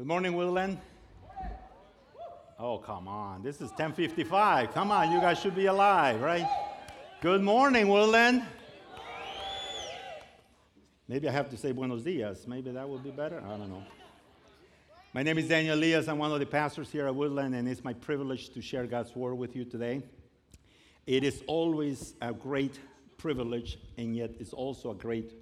[0.00, 0.78] Good morning, Woodland.
[2.58, 3.42] Oh, come on.
[3.42, 4.72] This is 1055.
[4.72, 6.48] Come on, you guys should be alive, right?
[7.20, 8.42] Good morning, Woodland.
[11.06, 12.46] Maybe I have to say buenos dias.
[12.46, 13.42] Maybe that would be better.
[13.44, 13.82] I don't know.
[15.12, 16.08] My name is Daniel Elias.
[16.08, 19.14] I'm one of the pastors here at Woodland, and it's my privilege to share God's
[19.14, 20.02] word with you today.
[21.06, 22.80] It is always a great
[23.18, 25.34] privilege, and yet it's also a great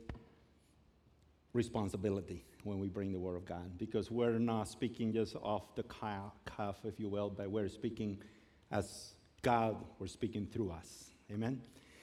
[1.53, 5.83] responsibility when we bring the Word of God because we're not speaking just off the
[5.83, 8.19] cuff, if you will, but we're speaking
[8.71, 11.11] as God we're speaking through us.
[11.33, 11.61] Amen?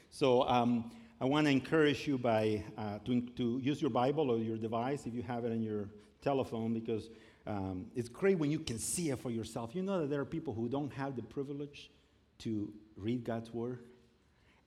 [0.10, 4.38] So um, I want to encourage you by, uh, to, to use your Bible or
[4.38, 5.90] your device if you have it on your
[6.22, 7.10] telephone because
[7.48, 9.76] um, it's great when you can see it for yourself.
[9.76, 11.92] You know that there are people who don't have the privilege
[12.40, 13.80] to read God's Word.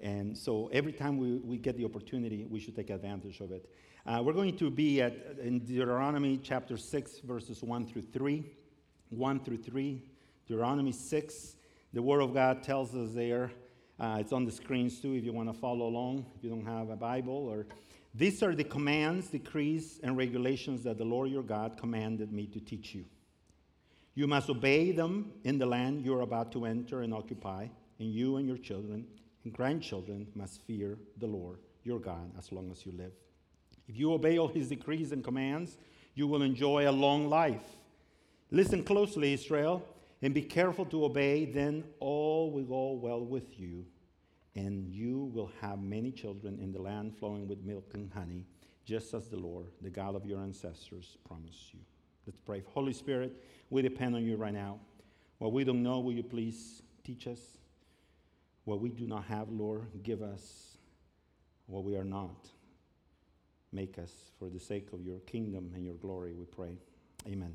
[0.01, 3.69] And so every time we, we get the opportunity, we should take advantage of it.
[4.09, 5.12] Uh, we're going to be at
[5.43, 8.42] in Deuteronomy chapter 6, verses 1 through 3.
[9.11, 10.03] 1 through 3.
[10.47, 11.56] Deuteronomy 6,
[11.92, 13.53] the Word of God tells us there.
[14.01, 16.64] Uh, it's on the screens too if you want to follow along, if you don't
[16.64, 17.34] have a Bible.
[17.34, 17.67] Or
[18.14, 22.61] These are the commands, decrees, and regulations that the Lord your God commanded me to
[22.61, 23.05] teach you.
[24.14, 27.67] You must obey them in the land you're about to enter and occupy,
[27.98, 29.06] and you and your children
[29.45, 33.12] and grandchildren must fear the Lord your God as long as you live.
[33.89, 35.78] If you obey all his decrees and commands,
[36.14, 37.64] you will enjoy a long life.
[38.50, 39.83] Listen closely, Israel,
[40.20, 43.86] and be careful to obey, then all will go well with you,
[44.55, 48.47] and you will have many children in the land flowing with milk and honey,
[48.84, 51.80] just as the Lord, the God of your ancestors, promised you.
[52.27, 52.62] Let's pray.
[52.75, 54.80] Holy Spirit, we depend on you right now.
[55.39, 57.41] What we don't know, will you please teach us?
[58.64, 60.77] What we do not have, Lord, give us
[61.67, 62.48] what we are not.
[63.72, 66.77] Make us for the sake of your kingdom and your glory, we pray.
[67.27, 67.55] Amen.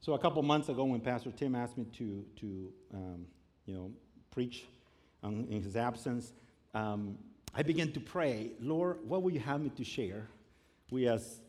[0.00, 3.26] So a couple months ago, when Pastor Tim asked me to, to um,
[3.66, 3.90] you know,
[4.30, 4.64] preach
[5.22, 6.32] in his absence,
[6.74, 7.18] um,
[7.54, 10.28] I began to pray, Lord, what will you have me to share?
[10.90, 11.40] We as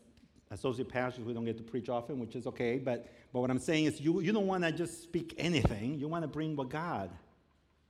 [0.50, 3.58] associate pastors, we don't get to preach often, which is okay, but, but what I'm
[3.58, 5.98] saying is you, you don't want to just speak anything.
[5.98, 7.10] You want to bring what God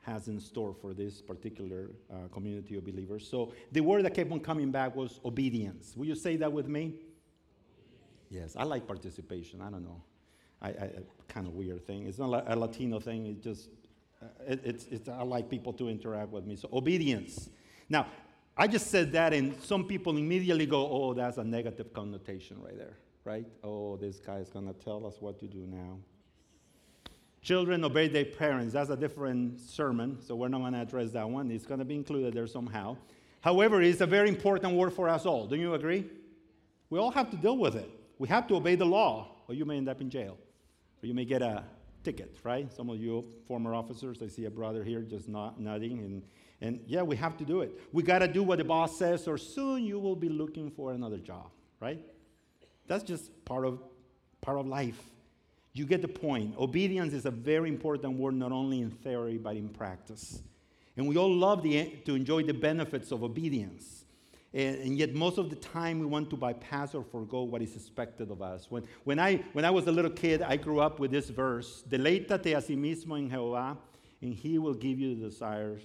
[0.03, 3.27] has in store for this particular uh, community of believers.
[3.29, 5.95] So the word that kept on coming back was obedience.
[5.97, 6.95] Will you say that with me?
[8.29, 9.61] Yes, I like participation.
[9.61, 10.03] I don't know.
[10.61, 10.91] I, I
[11.29, 12.07] kind of weird thing.
[12.07, 13.27] It's not a Latino thing.
[13.27, 13.69] It just,
[14.23, 16.57] uh, it, it's, it's, I like people to interact with me.
[16.57, 17.49] So obedience.
[17.89, 18.07] Now,
[18.57, 22.77] I just said that, and some people immediately go, "Oh, that's a negative connotation right
[22.77, 23.47] there, right?
[23.65, 25.99] Oh, this guy is going to tell us what to do now."
[27.43, 28.75] Children obey their parents.
[28.75, 31.51] That's a different sermon, so we're not going to address that one.
[31.51, 32.97] It's going to be included there somehow.
[33.41, 35.49] However, it's a very important word for us all.
[35.49, 36.05] Don't you agree?
[36.89, 37.91] We all have to deal with it.
[38.19, 40.39] We have to obey the law, or you may end up in jail,
[41.03, 41.65] or you may get a
[42.05, 42.73] ticket, right?
[42.73, 46.23] Some of you former officers, I see a brother here just not, nodding, and,
[46.61, 47.73] and yeah, we have to do it.
[47.93, 50.93] We got to do what the boss says, or soon you will be looking for
[50.93, 52.01] another job, right?
[52.87, 53.81] That's just part of,
[54.41, 55.01] part of life.
[55.75, 56.55] You get the point.
[56.59, 60.43] Obedience is a very important word, not only in theory, but in practice.
[60.97, 64.05] And we all love the, to enjoy the benefits of obedience.
[64.53, 67.75] And, and, yet, most of the time, we want to bypass or forego what is
[67.75, 68.71] expected of us.
[68.71, 71.83] When, when, I, when I was a little kid, I grew up with this verse
[71.89, 73.79] Deleítate a sí mismo en Jehová,
[74.21, 75.83] and he will give you the desires.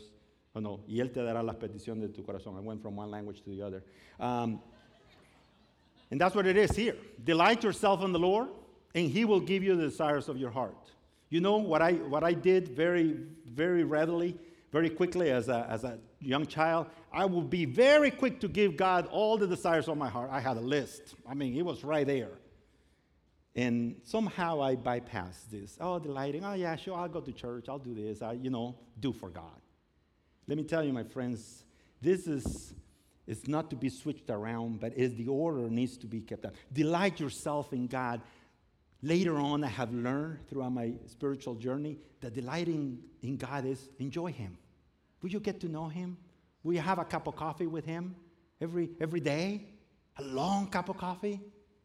[0.54, 2.58] Oh, no, y él te dará las peticiones de tu corazón.
[2.58, 3.84] I went from one language to the other.
[4.20, 4.60] Um,
[6.12, 6.96] and that's what it is here.
[7.24, 8.50] Delight yourself in the Lord
[8.96, 10.92] and he will give you the desires of your heart.
[11.30, 14.38] You know what I, what I did very, very readily,
[14.72, 16.88] very quickly as a, as a young child?
[17.12, 20.30] I would be very quick to give God all the desires of my heart.
[20.32, 21.16] I had a list.
[21.28, 22.32] I mean, it was right there.
[23.56, 25.78] And somehow I bypassed this.
[25.82, 26.46] Oh, delighting.
[26.46, 27.66] Oh, yeah, sure, I'll go to church.
[27.68, 28.22] I'll do this.
[28.22, 29.62] I, you know, do for God.
[30.48, 31.66] Let me tell you, my friends,
[32.02, 32.74] this is
[33.28, 36.56] it's not to be switched around, but is the order needs to be kept up.
[36.72, 38.22] Delight yourself in God
[39.04, 44.32] Later on, I have learned throughout my spiritual journey that delighting in God is enjoy
[44.32, 44.58] Him.
[45.22, 46.18] Will you get to know Him?
[46.64, 48.16] Will you have a cup of coffee with Him
[48.60, 49.66] every, every day?
[50.18, 51.40] A long cup of coffee?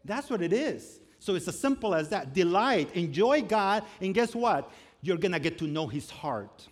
[0.05, 1.01] That's what it is.
[1.19, 2.33] So it's as simple as that.
[2.33, 4.71] Delight, enjoy God, and guess what?
[5.03, 6.67] You're going to get to know His heart.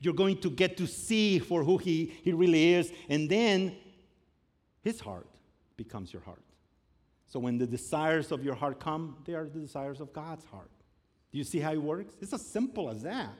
[0.00, 3.76] You're going to get to see for who He, he really is, and then
[4.82, 5.26] His heart
[5.76, 6.42] becomes your heart.
[7.32, 10.70] So when the desires of your heart come, they are the desires of God's heart.
[11.32, 12.14] Do you see how it works?
[12.20, 13.30] It's as simple as that.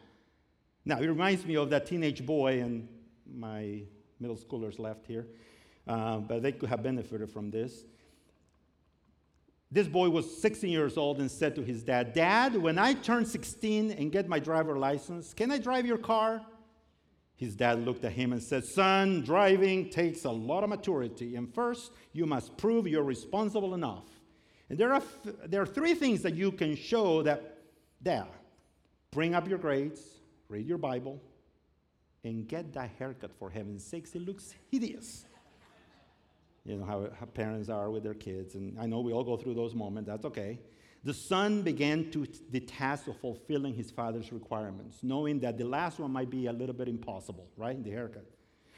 [0.86, 2.88] Now, it reminds me of that teenage boy, and
[3.30, 3.82] my
[4.18, 5.26] middle schoolers left here,
[5.86, 7.84] uh, but they could have benefited from this.
[9.70, 13.26] This boy was 16 years old and said to his dad, Dad, when I turn
[13.26, 16.40] 16 and get my driver license, can I drive your car?
[17.42, 21.34] His dad looked at him and said, Son, driving takes a lot of maturity.
[21.34, 24.04] And first, you must prove you're responsible enough.
[24.70, 25.02] And there are,
[25.46, 27.58] there are three things that you can show that,
[28.00, 28.28] there.
[29.10, 30.00] Bring up your grades,
[30.48, 31.20] read your Bible,
[32.22, 34.14] and get that haircut for heaven's sakes.
[34.14, 35.24] It looks hideous.
[36.64, 39.36] You know how, how parents are with their kids, and I know we all go
[39.36, 40.60] through those moments, that's okay.
[41.04, 45.98] The son began to the task of fulfilling his father's requirements, knowing that the last
[45.98, 47.82] one might be a little bit impossible, right?
[47.82, 48.24] The haircut.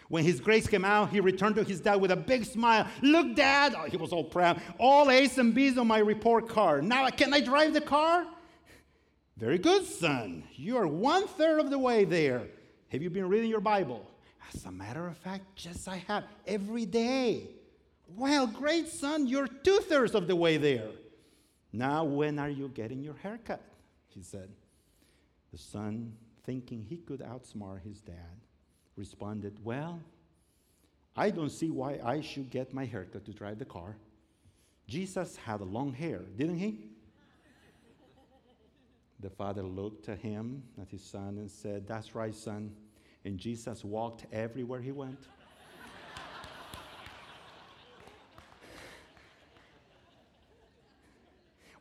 [0.09, 2.87] When his grades came out, he returned to his dad with a big smile.
[3.03, 3.75] Look, Dad!
[3.76, 4.61] Oh, he was all proud.
[4.79, 6.85] All A's and B's on my report card.
[6.85, 8.27] Now, uh, can I drive the car?
[9.37, 10.44] Very good, son.
[10.55, 12.43] You are one third of the way there.
[12.88, 14.09] Have you been reading your Bible?
[14.55, 17.49] As a matter of fact, yes, I have every day.
[18.06, 19.27] Well, great, son.
[19.27, 20.91] You're two thirds of the way there.
[21.75, 23.61] Now, when are you getting your haircut?
[24.06, 24.49] He said.
[25.50, 26.12] The son,
[26.44, 28.38] thinking he could outsmart his dad,
[28.97, 30.00] responded, Well,
[31.17, 33.97] I don't see why I should get my haircut to drive the car.
[34.87, 36.79] Jesus had long hair, didn't he?
[39.19, 42.70] the father looked at him, at his son, and said, That's right, son.
[43.25, 45.19] And Jesus walked everywhere he went.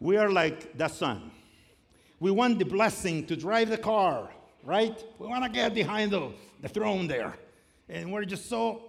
[0.04, 1.32] We are like the son.
[2.20, 4.30] We want the blessing to drive the car,
[4.62, 5.02] right?
[5.18, 6.30] We want to get behind the,
[6.62, 7.34] the throne there.
[7.88, 8.82] And we're just so,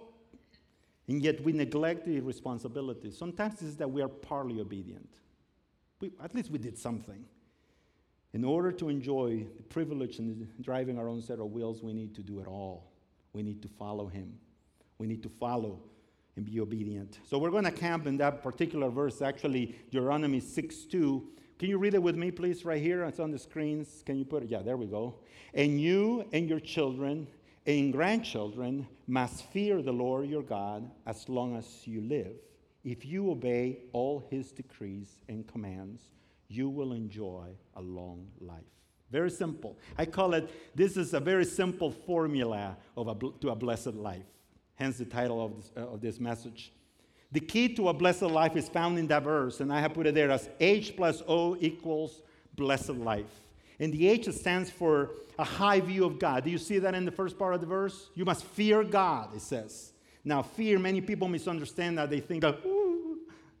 [1.07, 3.11] and yet we neglect the responsibility.
[3.11, 5.07] Sometimes it's that we are partly obedient.
[6.01, 7.23] We, at least we did something.
[8.33, 12.13] In order to enjoy the privilege in driving our own set of wheels, we need
[12.15, 12.91] to do it all.
[13.31, 14.37] We need to follow Him.
[14.97, 15.79] We need to follow
[16.35, 17.19] and be obedient.
[17.23, 21.27] So we're going to camp in that particular verse, actually, Deuteronomy 6 2.
[21.57, 23.03] Can you read it with me, please, right here?
[23.05, 24.03] It's on the screens.
[24.05, 24.49] Can you put it?
[24.49, 25.15] Yeah, there we go.
[25.53, 27.27] And you and your children
[27.65, 32.33] and grandchildren must fear the Lord your God as long as you live.
[32.83, 36.01] If you obey all his decrees and commands,
[36.49, 38.61] you will enjoy a long life.
[39.09, 39.77] Very simple.
[39.97, 44.25] I call it, this is a very simple formula of a, to a blessed life
[44.75, 46.71] hence the title of this, uh, of this message.
[47.31, 50.07] The key to a blessed life is found in that verse, and I have put
[50.07, 52.21] it there as H plus O equals
[52.55, 53.41] blessed life.
[53.79, 56.45] And the H stands for a high view of God.
[56.45, 58.09] Do you see that in the first part of the verse?
[58.15, 59.91] You must fear God, it says.
[60.23, 62.09] Now, fear, many people misunderstand that.
[62.09, 62.63] They think that,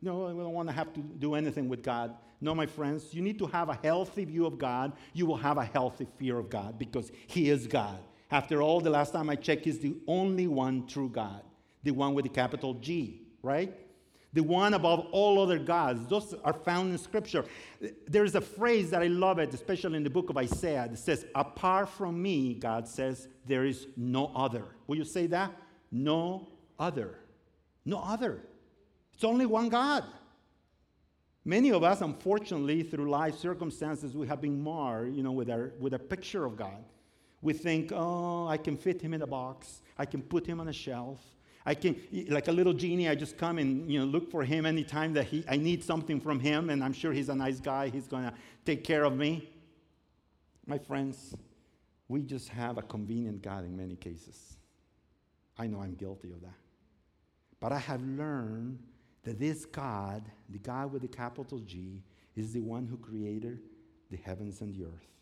[0.01, 2.15] no, we don't want to have to do anything with God.
[2.41, 4.93] No, my friends, you need to have a healthy view of God.
[5.13, 7.99] You will have a healthy fear of God because He is God.
[8.31, 11.41] After all, the last time I checked, He's the only one true God,
[11.83, 13.73] the one with the capital G, right?
[14.33, 16.07] The one above all other gods.
[16.07, 17.45] Those are found in Scripture.
[18.05, 21.25] There's a phrase that I love it, especially in the book of Isaiah, that says,
[21.33, 24.65] Apart from me, God says, there is no other.
[24.87, 25.53] Will you say that?
[25.89, 27.19] No other.
[27.85, 28.41] No other.
[29.13, 30.03] It's only one God.
[31.45, 35.73] Many of us, unfortunately, through life circumstances, we have been marred, you know, with our
[35.79, 36.83] with a picture of God.
[37.41, 39.81] We think, oh, I can fit him in a box.
[39.97, 41.19] I can put him on a shelf.
[41.65, 41.99] I can,
[42.29, 45.25] like a little genie, I just come and you know, look for him anytime that
[45.25, 47.89] he, I need something from him, and I'm sure he's a nice guy.
[47.89, 48.33] He's going to
[48.65, 49.49] take care of me.
[50.67, 51.35] My friends,
[52.07, 54.57] we just have a convenient God in many cases.
[55.57, 56.53] I know I'm guilty of that.
[57.59, 58.79] But I have learned
[59.23, 62.03] that this God, the God with the capital G,
[62.35, 63.59] is the one who created
[64.11, 65.14] the heavens and the earth.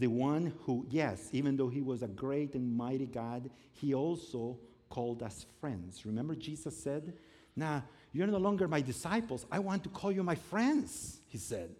[0.00, 4.58] The one who, yes, even though he was a great and mighty God, he also
[4.88, 6.06] called us friends.
[6.06, 7.12] Remember, Jesus said,
[7.54, 9.44] Now, you're no longer my disciples.
[9.52, 11.76] I want to call you my friends, he said.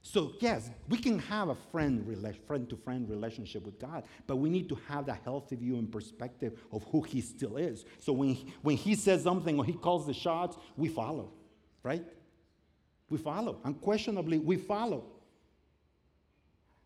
[0.00, 2.06] So, yes, we can have a friend
[2.70, 6.58] to friend relationship with God, but we need to have that healthy view and perspective
[6.72, 7.84] of who He still is.
[7.98, 11.34] So, when he, when He says something or He calls the shots, we follow,
[11.82, 12.04] right?
[13.10, 13.60] We follow.
[13.62, 15.11] Unquestionably, we follow.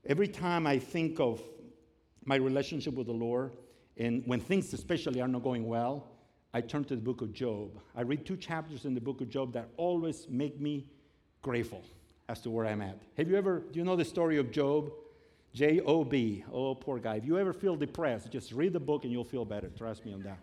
[0.09, 1.41] Every time I think of
[2.25, 3.57] my relationship with the Lord,
[3.97, 6.07] and when things especially are not going well,
[6.55, 7.79] I turn to the book of Job.
[7.95, 10.89] I read two chapters in the book of Job that always make me
[11.43, 11.83] grateful
[12.29, 12.99] as to where I'm at.
[13.17, 14.93] Have you ever, do you know the story of Job?
[15.53, 16.45] J O B.
[16.53, 17.17] Oh, poor guy.
[17.17, 19.71] If you ever feel depressed, just read the book and you'll feel better.
[19.77, 20.39] Trust me on that.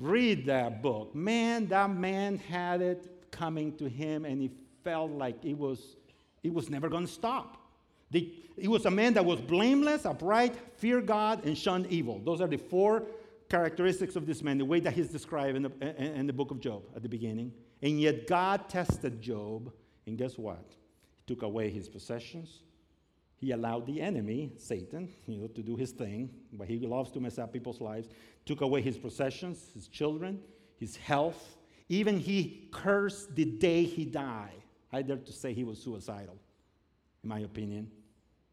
[0.00, 1.14] read that book.
[1.14, 4.50] Man, that man had it coming to him and he
[4.82, 5.96] felt like it was,
[6.42, 7.59] it was never going to stop.
[8.10, 12.20] The, he was a man that was blameless, upright, feared God, and shunned evil.
[12.24, 13.04] Those are the four
[13.48, 16.60] characteristics of this man, the way that he's described in the, in the book of
[16.60, 17.52] Job at the beginning.
[17.82, 19.72] And yet God tested Job,
[20.06, 20.64] And guess what?
[21.26, 22.60] He took away his possessions.
[23.36, 27.20] He allowed the enemy, Satan, you know, to do his thing, but he loves to
[27.20, 28.08] mess up people's lives.
[28.44, 30.40] Took away his possessions, his children,
[30.76, 31.56] his health.
[31.88, 34.62] Even he cursed the day he died.
[34.92, 36.36] I dare to say he was suicidal,
[37.22, 37.90] in my opinion,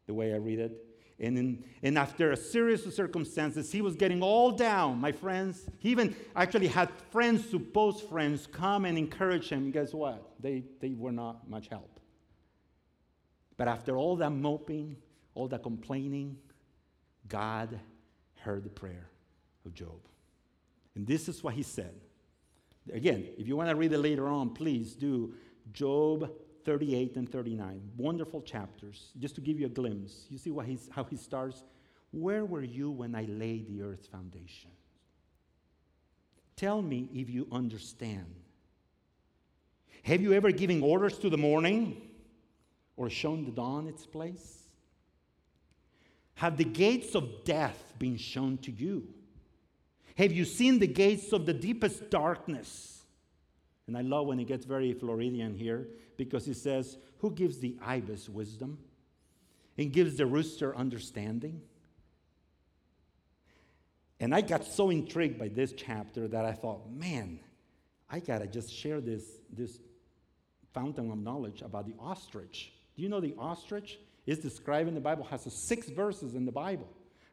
[0.08, 0.84] the way I read it.
[1.20, 5.68] And, in, and after a series of circumstances, he was getting all down, my friends.
[5.78, 9.70] He even actually had friends, supposed friends, come and encourage him.
[9.70, 10.30] Guess what?
[10.40, 12.00] They, they were not much help.
[13.56, 14.96] But after all that moping,
[15.34, 16.38] all that complaining,
[17.28, 17.78] God
[18.36, 19.10] heard the prayer
[19.66, 20.00] of Job.
[20.94, 21.94] And this is what he said.
[22.92, 25.34] Again, if you want to read it later on, please do
[25.72, 26.30] Job
[26.64, 27.80] 38 and 39.
[27.96, 30.26] Wonderful chapters, just to give you a glimpse.
[30.28, 31.62] You see what he's, how he starts?
[32.10, 34.70] Where were you when I laid the earth's foundation?
[36.56, 38.34] Tell me if you understand.
[40.02, 42.00] Have you ever given orders to the morning
[42.96, 44.64] or shown the dawn its place?
[46.34, 49.08] Have the gates of death been shown to you?
[50.16, 52.97] Have you seen the gates of the deepest darkness?
[53.88, 57.76] And I love when it gets very Floridian here because he says, Who gives the
[57.84, 58.78] ibis wisdom
[59.78, 61.62] and gives the rooster understanding?
[64.20, 67.40] And I got so intrigued by this chapter that I thought, man,
[68.10, 69.78] I gotta just share this, this
[70.74, 72.72] fountain of knowledge about the ostrich.
[72.94, 76.52] Do you know the ostrich is described in the Bible, has six verses in the
[76.52, 76.88] Bible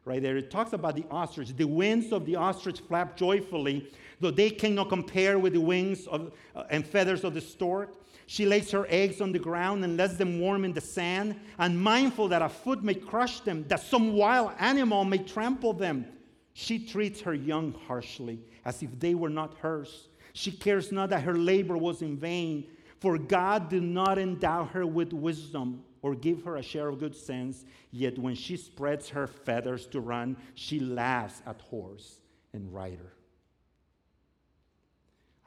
[0.06, 0.36] right there.
[0.36, 1.54] It talks about the ostrich.
[1.54, 6.32] The wings of the ostrich flap joyfully, though they cannot compare with the wings of,
[6.54, 7.92] uh, and feathers of the stork.
[8.28, 12.28] She lays her eggs on the ground and lets them warm in the sand, unmindful
[12.28, 16.06] that a foot may crush them, that some wild animal may trample them.
[16.54, 20.08] She treats her young harshly, as if they were not hers.
[20.32, 22.66] She cares not that her labor was in vain,
[23.00, 27.16] for God did not endow her with wisdom or give her a share of good
[27.16, 32.20] sense, yet when she spreads her feathers to run, she laughs at horse
[32.52, 33.12] and rider.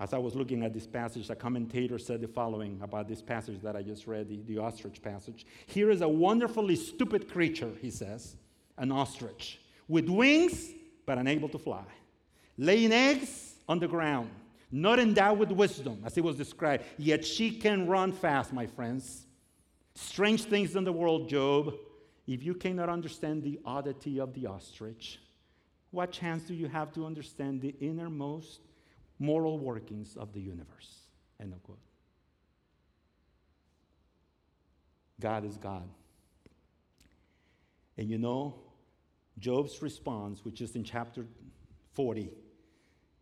[0.02, 3.62] As I was looking at this passage, a commentator said the following about this passage
[3.62, 5.46] that I just read, the, the ostrich passage.
[5.66, 8.36] Here is a wonderfully stupid creature, he says,
[8.78, 10.72] an ostrich, with wings
[11.06, 11.86] but unable to fly,
[12.58, 14.30] laying eggs on the ground,
[14.74, 19.26] not endowed with wisdom, as it was described, yet she can run fast, my friends.
[20.02, 21.74] Strange things in the world, Job.
[22.26, 25.20] If you cannot understand the oddity of the ostrich,
[25.92, 28.62] what chance do you have to understand the innermost
[29.18, 31.02] moral workings of the universe?
[31.42, 31.80] End of quote.
[35.20, 35.90] God is God.
[37.98, 38.56] And you know,
[39.38, 41.26] Job's response, which is in chapter
[41.94, 42.30] 40,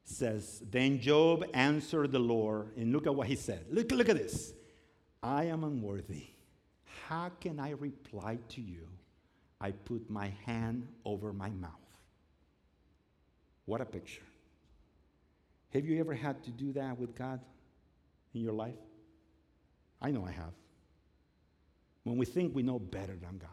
[0.03, 3.65] says, Then Job answered the Lord, and look at what he said.
[3.71, 4.53] Look, look at this.
[5.23, 6.27] I am unworthy
[7.07, 8.87] how can I reply to you?
[9.61, 11.71] I put my hand over my mouth.
[13.65, 14.23] What a picture.
[15.73, 17.39] Have you ever had to do that with God
[18.33, 18.75] in your life?
[20.01, 20.53] I know I have.
[22.03, 23.49] When we think we know better than God.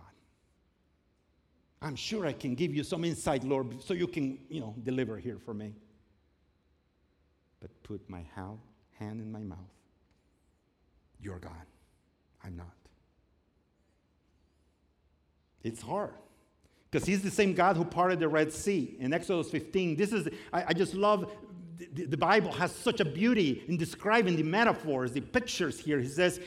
[1.81, 5.17] I'm sure I can give you some insight, Lord, so you can, you know, deliver
[5.19, 5.75] here for me.
[7.61, 9.59] But put my hand in my mouth.
[11.21, 11.67] You're God.
[12.43, 12.84] I'm not.
[15.65, 16.13] It's hard.
[16.91, 19.97] Because he's the same God who parted the Red Sea in Exodus 15.
[19.97, 21.33] This is, I, I just love,
[21.93, 25.99] the, the Bible has such a beauty in describing the metaphors, the pictures here.
[25.99, 26.39] He says,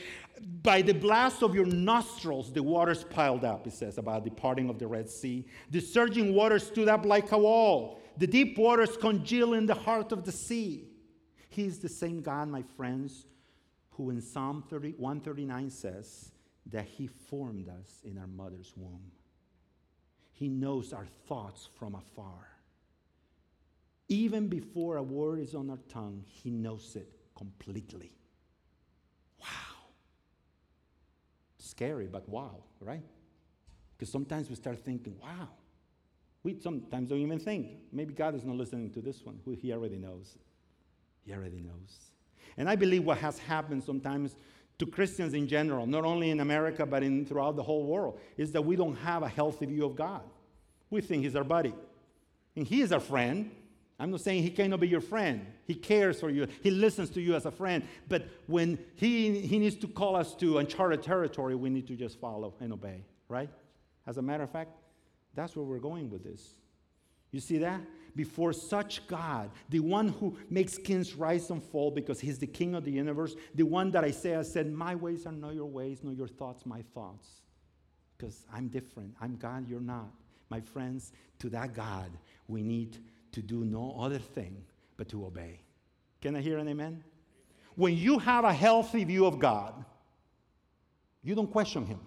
[0.62, 4.70] by the blast of your nostrils, the waters piled up, he says, about the parting
[4.70, 5.44] of the Red Sea.
[5.70, 8.00] The surging waters stood up like a wall.
[8.16, 10.88] The deep waters congeal in the heart of the sea.
[11.50, 13.26] He's the same God, my friends,
[13.90, 16.30] who in Psalm 30, 139 says,
[16.70, 19.10] that He formed us in our mother's womb.
[20.32, 22.46] He knows our thoughts from afar.
[24.08, 28.12] Even before a word is on our tongue, He knows it completely.
[29.40, 29.46] Wow.
[31.58, 33.04] Scary, but wow, right?
[33.96, 35.48] Because sometimes we start thinking, wow.
[36.44, 37.68] We sometimes don't even think.
[37.92, 39.40] Maybe God is not listening to this one.
[39.60, 40.36] He already knows.
[41.24, 41.98] He already knows.
[42.56, 44.36] And I believe what has happened sometimes
[44.78, 48.52] to Christians in general, not only in America, but in, throughout the whole world, is
[48.52, 50.22] that we don't have a healthy view of God.
[50.90, 51.74] We think He's our buddy.
[52.54, 53.50] And He is our friend.
[53.98, 55.46] I'm not saying He cannot be your friend.
[55.66, 57.84] He cares for you, He listens to you as a friend.
[58.08, 62.20] But when He, he needs to call us to uncharted territory, we need to just
[62.20, 63.50] follow and obey, right?
[64.06, 64.70] As a matter of fact,
[65.34, 66.42] that's where we're going with this.
[67.32, 67.80] You see that?
[68.18, 72.74] Before such God, the one who makes kings rise and fall because he's the king
[72.74, 76.12] of the universe, the one that Isaiah said, My ways are not your ways, nor
[76.12, 77.28] your thoughts my thoughts.
[78.16, 79.14] Because I'm different.
[79.20, 80.10] I'm God, you're not.
[80.50, 82.10] My friends, to that God,
[82.48, 82.98] we need
[83.30, 84.64] to do no other thing
[84.96, 85.60] but to obey.
[86.20, 87.04] Can I hear an amen?
[87.76, 89.84] When you have a healthy view of God,
[91.22, 92.00] you don't question Him.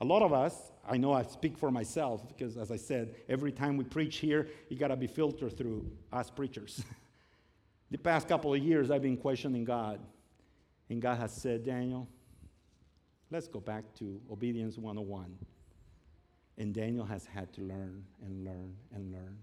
[0.00, 3.52] A lot of us, I know I speak for myself because, as I said, every
[3.52, 6.84] time we preach here, you got to be filtered through us preachers.
[7.90, 10.00] the past couple of years, I've been questioning God.
[10.88, 12.08] And God has said, Daniel,
[13.30, 15.38] let's go back to Obedience 101.
[16.58, 19.38] And Daniel has had to learn and learn and learn.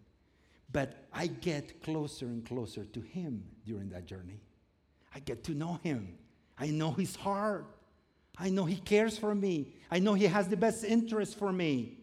[0.71, 4.41] But I get closer and closer to him during that journey.
[5.15, 6.17] I get to know him.
[6.57, 7.76] I know his heart.
[8.39, 9.73] I know he cares for me.
[9.89, 11.97] I know he has the best interest for me.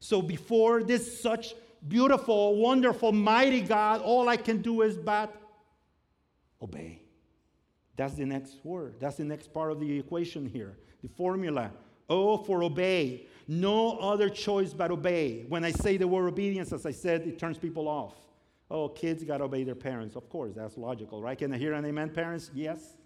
[0.00, 1.54] So before this such
[1.86, 5.34] beautiful, wonderful, mighty God, all I can do is but
[6.62, 7.02] obey.
[7.96, 8.96] That's the next word.
[9.00, 10.76] That's the next part of the equation here.
[11.02, 11.70] The formula.
[12.08, 13.26] O for obey.
[13.48, 15.44] No other choice but obey.
[15.48, 18.14] When I say the word obedience, as I said, it turns people off.
[18.70, 20.16] Oh, kids got to obey their parents.
[20.16, 21.38] Of course, that's logical, right?
[21.38, 22.50] Can I hear an amen, parents?
[22.54, 22.96] Yes?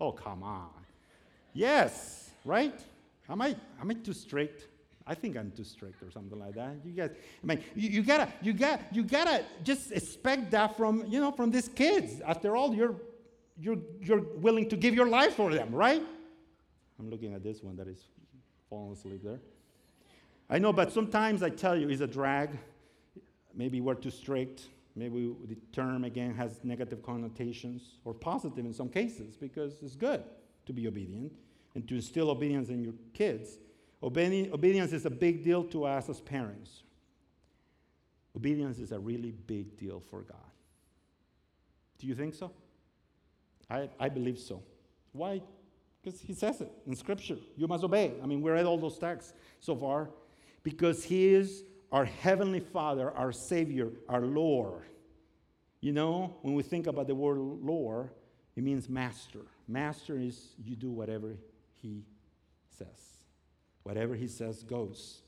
[0.00, 0.70] Oh, come on.
[1.52, 2.78] Yes, right?
[3.28, 4.68] Am I, am I too strict?
[5.06, 6.76] I think I'm too strict or something like that.
[6.84, 7.10] You guys,
[7.42, 11.32] I mean, you, you, gotta, you got, you gotta just expect that from, you know,
[11.32, 12.20] from these kids.
[12.20, 12.94] After all, you're,
[13.58, 16.02] you're, you're willing to give your life for them, right?
[16.98, 18.06] I'm looking at this one that is
[18.70, 19.40] falling asleep there.
[20.48, 22.50] I know, but sometimes I tell you, it's a drag.
[23.54, 24.68] Maybe we're too strict.
[24.94, 30.22] Maybe the term again has negative connotations or positive in some cases because it's good
[30.66, 31.32] to be obedient
[31.74, 33.58] and to instill obedience in your kids.
[34.02, 36.82] Obedi- obedience is a big deal to us as parents.
[38.36, 40.36] Obedience is a really big deal for God.
[41.98, 42.50] Do you think so?
[43.70, 44.62] I, I believe so.
[45.12, 45.40] Why?
[46.02, 47.36] Because he says it in Scripture.
[47.56, 48.14] You must obey.
[48.22, 50.10] I mean, we read all those texts so far.
[50.62, 54.82] Because he is our Heavenly Father, our Savior, our Lord.
[55.80, 58.10] You know, when we think about the word Lord,
[58.56, 59.40] it means master.
[59.68, 61.36] Master is you do whatever
[61.74, 62.04] he
[62.78, 62.86] says.
[63.82, 65.22] Whatever he says goes.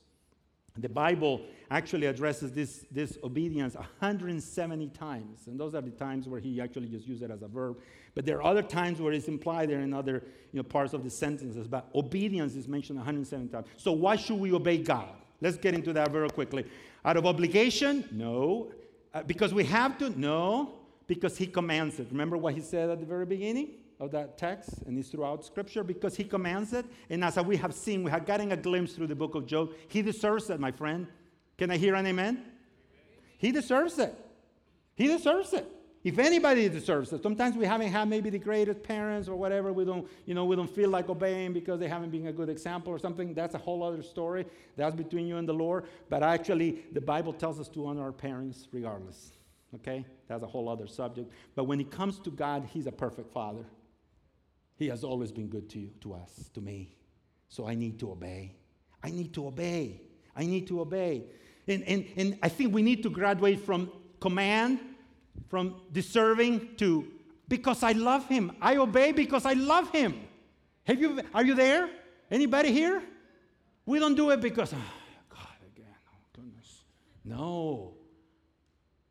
[0.77, 5.47] The Bible actually addresses this, this obedience 170 times.
[5.47, 7.77] And those are the times where he actually just used it as a verb.
[8.13, 11.03] But there are other times where it's implied there in other you know, parts of
[11.03, 11.67] the sentences.
[11.67, 13.67] But obedience is mentioned 170 times.
[13.77, 15.09] So why should we obey God?
[15.39, 16.65] Let's get into that very quickly.
[17.05, 18.07] Out of obligation?
[18.11, 18.71] No.
[19.13, 20.09] Uh, because we have to?
[20.19, 20.73] No.
[21.07, 22.07] Because he commands it.
[22.11, 23.69] Remember what he said at the very beginning?
[23.99, 26.85] Of that text, and it's throughout Scripture because He commands it.
[27.09, 29.71] And as we have seen, we have gotten a glimpse through the book of Job.
[29.87, 31.07] He deserves it, my friend.
[31.57, 32.35] Can I hear an amen?
[32.37, 32.51] amen?
[33.37, 34.13] He deserves it.
[34.95, 35.71] He deserves it.
[36.05, 39.73] If anybody deserves it, sometimes we haven't had maybe the greatest parents or whatever.
[39.73, 42.47] We don't, you know, we don't feel like obeying because they haven't been a good
[42.47, 43.33] example or something.
[43.33, 44.45] That's a whole other story.
[44.77, 45.85] That's between you and the Lord.
[46.07, 49.31] But actually, the Bible tells us to honor our parents regardless.
[49.73, 50.05] Okay?
[50.27, 51.31] That's a whole other subject.
[51.55, 53.65] But when it comes to God, He's a perfect Father.
[54.77, 56.95] He has always been good to you, to us, to me.
[57.47, 58.55] So I need to obey.
[59.01, 60.01] I need to obey.
[60.35, 61.23] I need to obey.
[61.67, 64.79] And, and, and I think we need to graduate from command,
[65.47, 67.07] from deserving to
[67.47, 68.51] because I love him.
[68.61, 70.19] I obey because I love him.
[70.83, 71.89] Have you, are you there?
[72.29, 73.01] Anybody here?
[73.85, 74.77] We don't do it because, oh,
[75.29, 76.83] God, again, oh, goodness.
[77.23, 77.93] No.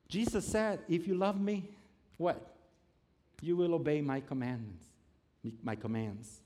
[0.08, 1.70] Jesus said, if you love me,
[2.16, 2.56] what?
[3.40, 4.84] You will obey my commandments
[5.62, 6.40] my commands.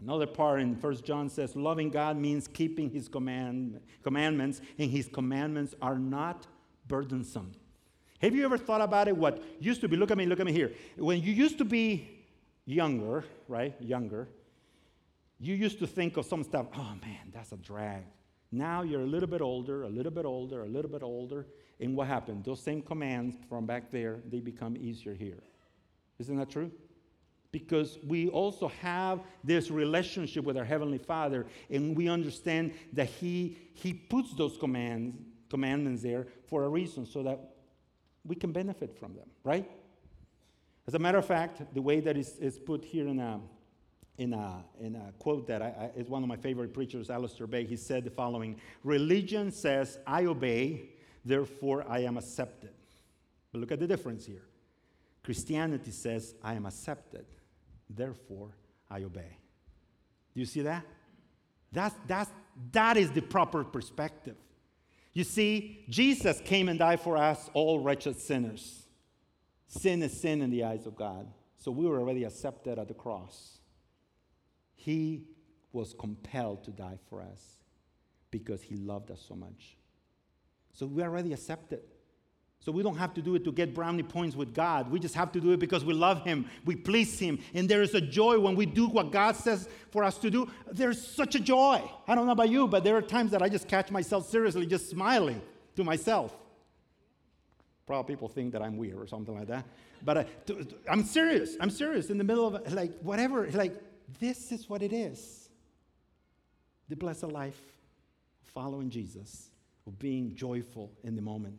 [0.00, 5.08] Another part in First John says, loving God means keeping his command, commandments, and his
[5.08, 6.46] commandments are not
[6.86, 7.52] burdensome.
[8.20, 9.16] Have you ever thought about it?
[9.16, 10.72] What used to be, look at me, look at me here.
[10.96, 12.08] When you used to be
[12.66, 13.74] younger, right?
[13.80, 14.28] Younger,
[15.38, 18.04] you used to think of some stuff, oh man, that's a drag.
[18.50, 21.46] Now you're a little bit older, a little bit older, a little bit older,
[21.80, 22.44] and what happened?
[22.44, 25.42] Those same commands from back there, they become easier here.
[26.18, 26.70] Isn't that true?
[27.54, 33.56] Because we also have this relationship with our heavenly father and we understand that he
[33.74, 35.16] he puts those commands
[35.48, 37.38] commandments there for a reason so that
[38.26, 39.70] we can benefit from them right
[40.88, 43.40] as a matter of fact the way that is, is put here in a
[44.18, 47.48] in a, in a quote that I, I, is one of my favorite preachers, Alistair
[47.48, 50.90] Begg, he said the following Religion says, I obey,
[51.24, 52.70] therefore I am accepted.
[53.50, 54.44] But look at the difference here.
[55.24, 57.24] Christianity says, I am accepted,
[57.88, 58.56] therefore
[58.90, 59.38] I obey.
[60.34, 60.84] Do you see that?
[61.72, 62.30] That's, that's,
[62.72, 64.36] that is the proper perspective.
[65.12, 68.82] You see, Jesus came and died for us, all wretched sinners.
[69.68, 71.28] Sin is sin in the eyes of God.
[71.56, 73.58] So we were already accepted at the cross.
[74.74, 75.24] He
[75.72, 77.58] was compelled to die for us
[78.30, 79.76] because he loved us so much.
[80.72, 81.80] So we are already accepted.
[82.64, 84.90] So we don't have to do it to get brownie points with God.
[84.90, 87.82] We just have to do it because we love Him, we please Him, and there
[87.82, 90.50] is a joy when we do what God says for us to do.
[90.72, 91.82] There's such a joy.
[92.08, 94.64] I don't know about you, but there are times that I just catch myself seriously
[94.64, 95.42] just smiling
[95.76, 96.34] to myself.
[97.86, 99.66] Probably people think that I'm weird or something like that.
[100.02, 101.56] But uh, I, I'm serious.
[101.60, 103.46] I'm serious in the middle of like whatever.
[103.50, 103.74] Like,
[104.20, 105.50] this is what it is
[106.88, 107.60] the blessed life
[108.54, 109.50] following Jesus,
[109.86, 111.58] of being joyful in the moment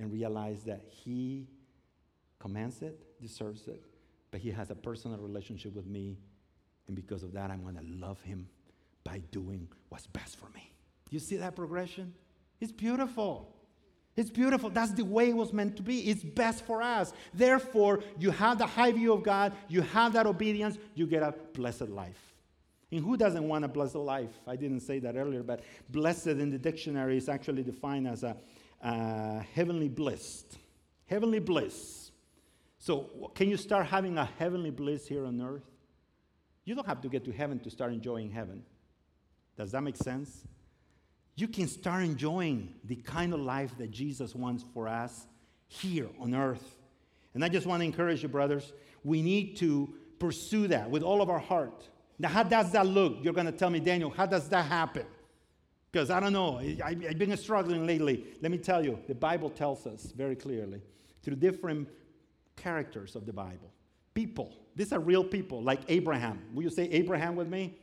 [0.00, 1.46] and realize that He
[2.40, 3.84] commands it, deserves it,
[4.30, 6.18] but He has a personal relationship with me.
[6.88, 8.48] And because of that, I'm going to love Him
[9.04, 10.72] by doing what's best for me.
[11.10, 12.14] You see that progression?
[12.60, 13.54] It's beautiful.
[14.16, 14.70] It's beautiful.
[14.70, 16.10] That's the way it was meant to be.
[16.10, 17.12] It's best for us.
[17.32, 21.34] Therefore, you have the high view of God, you have that obedience, you get a
[21.54, 22.34] blessed life.
[22.92, 24.30] And who doesn't want a blessed life?
[24.46, 28.36] I didn't say that earlier, but blessed in the dictionary is actually defined as a
[28.82, 30.58] uh, heavenly blessed.
[31.06, 32.12] Heavenly bliss.
[32.78, 35.64] So, can you start having a heavenly bliss here on earth?
[36.64, 38.62] You don't have to get to heaven to start enjoying heaven.
[39.56, 40.46] Does that make sense?
[41.36, 45.26] You can start enjoying the kind of life that Jesus wants for us
[45.68, 46.76] here on earth.
[47.34, 48.72] And I just want to encourage you, brothers,
[49.04, 51.88] we need to pursue that with all of our heart.
[52.18, 53.18] Now, how does that look?
[53.22, 55.06] You're going to tell me, Daniel, how does that happen?
[55.90, 58.24] Because I don't know, I, have been struggling lately.
[58.40, 60.82] Let me tell you, the Bible tells us very clearly
[61.22, 61.88] through different
[62.56, 63.72] characters of the Bible.
[64.14, 66.42] People, these are real people, like Abraham.
[66.54, 67.76] Will you say Abraham with me?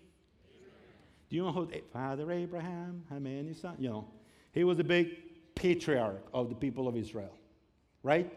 [1.29, 3.77] Do you know who Father Abraham had many sons?
[3.79, 4.07] You know,
[4.53, 7.33] he was a big patriarch of the people of Israel,
[8.03, 8.31] right?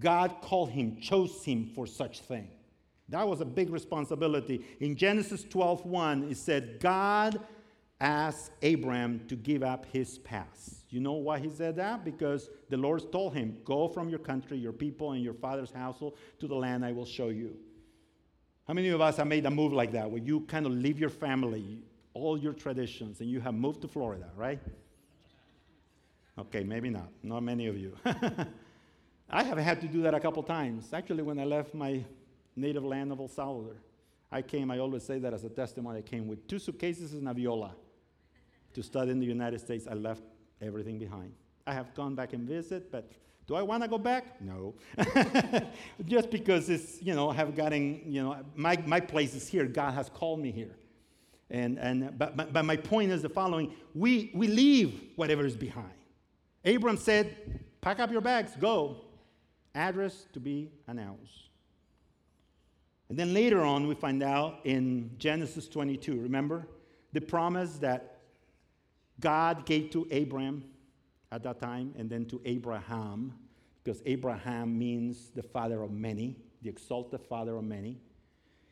[0.00, 2.48] God called him, chose him for such thing.
[3.08, 4.64] That was a big responsibility.
[4.80, 7.40] In Genesis 12 1, it said, God
[8.00, 10.84] asked Abraham to give up his past.
[10.90, 12.04] You know why he said that?
[12.04, 16.16] Because the Lord told him, Go from your country, your people, and your father's household
[16.40, 17.56] to the land I will show you.
[18.66, 20.98] How many of us have made a move like that, where you kind of leave
[20.98, 21.82] your family,
[22.14, 24.60] all your traditions, and you have moved to Florida, right?
[26.38, 27.08] Okay, maybe not.
[27.22, 27.96] Not many of you.
[29.30, 30.92] I have had to do that a couple times.
[30.92, 32.04] Actually, when I left my
[32.56, 33.76] native land of El Salvador,
[34.32, 37.28] I came, I always say that as a testimony, I came with two suitcases and
[37.28, 37.74] a viola
[38.74, 40.22] to study in the United States, I left
[40.60, 41.32] everything behind.
[41.66, 43.10] I have gone back and visit, but
[43.46, 44.40] do I want to go back?
[44.40, 44.74] No.
[46.04, 49.66] Just because it's, you know, I have gotten, you know, my, my place is here.
[49.66, 50.76] God has called me here.
[51.50, 55.56] And, and, but, but, but my point is the following we, we leave whatever is
[55.56, 55.92] behind.
[56.64, 58.96] Abram said, Pack up your bags, go.
[59.74, 61.50] Address to be announced.
[63.10, 66.66] And then later on, we find out in Genesis 22, remember?
[67.12, 68.13] The promise that
[69.20, 70.64] God gave to Abram
[71.30, 73.32] at that time and then to Abraham,
[73.82, 77.98] because Abraham means the father of many, the exalted father of many.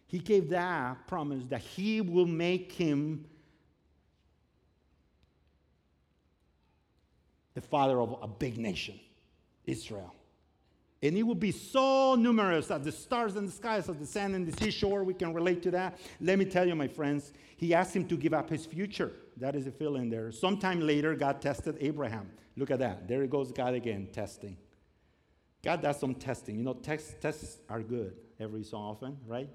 [0.07, 3.25] He gave that promise that he will make him
[7.55, 8.99] the father of a big nation,
[9.65, 10.15] Israel.
[11.03, 14.37] And it will be so numerous as the stars in the skies, as the sand
[14.37, 15.03] in the seashore.
[15.03, 15.99] We can relate to that.
[16.21, 19.13] Let me tell you, my friends, he asked him to give up his future.
[19.37, 20.31] That is a fill in there.
[20.31, 22.31] Sometime later, God tested Abraham.
[22.57, 23.09] Look at that.
[23.09, 24.57] There it goes God again, testing.
[25.65, 26.57] God does some testing.
[26.57, 29.49] You know, tests, tests are good every so often, right?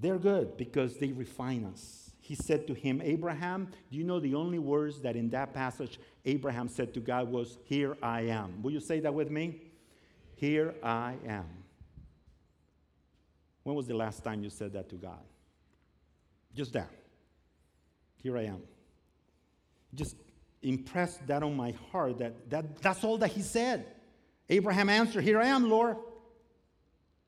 [0.00, 2.10] They're good because they refine us.
[2.20, 5.98] He said to him, Abraham, do you know the only words that in that passage
[6.26, 8.62] Abraham said to God was, Here I am?
[8.62, 9.62] Will you say that with me?
[10.38, 11.48] Here I am.
[13.64, 15.18] When was the last time you said that to God?
[16.54, 16.90] Just that.
[18.22, 18.62] Here I am.
[19.94, 20.14] Just
[20.62, 23.86] impressed that on my heart that, that that's all that he said.
[24.48, 25.96] Abraham answered, Here I am, Lord.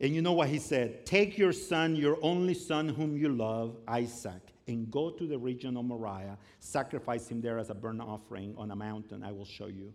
[0.00, 1.04] And you know what he said?
[1.04, 5.76] Take your son, your only son whom you love, Isaac, and go to the region
[5.76, 9.66] of Moriah, sacrifice him there as a burnt offering on a mountain I will show
[9.66, 9.92] you.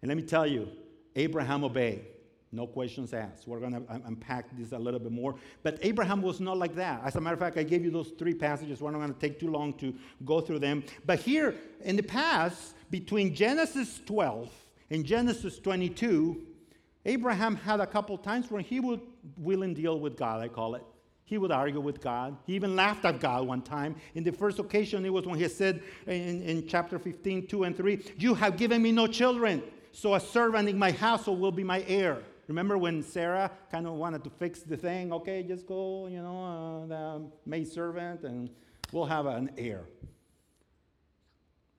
[0.00, 0.68] And let me tell you,
[1.14, 2.06] Abraham obeyed.
[2.54, 3.48] No questions asked.
[3.48, 5.36] We're going to unpack this a little bit more.
[5.62, 7.00] But Abraham was not like that.
[7.02, 8.82] As a matter of fact, I gave you those three passages.
[8.82, 9.94] We're not going to take too long to
[10.26, 10.84] go through them.
[11.06, 14.50] But here in the past, between Genesis 12
[14.90, 16.42] and Genesis 22,
[17.06, 19.00] Abraham had a couple times where he would
[19.38, 20.84] will and deal with God, I call it.
[21.24, 22.36] He would argue with God.
[22.46, 23.96] He even laughed at God one time.
[24.14, 27.74] In the first occasion, it was when he said in, in chapter 15, 2 and
[27.74, 29.62] 3, You have given me no children,
[29.92, 32.18] so a servant in my household will be my heir.
[32.52, 35.10] Remember when Sarah kind of wanted to fix the thing?
[35.10, 38.50] Okay, just go, you know, uh, the maid servant, and
[38.92, 39.84] we'll have an heir.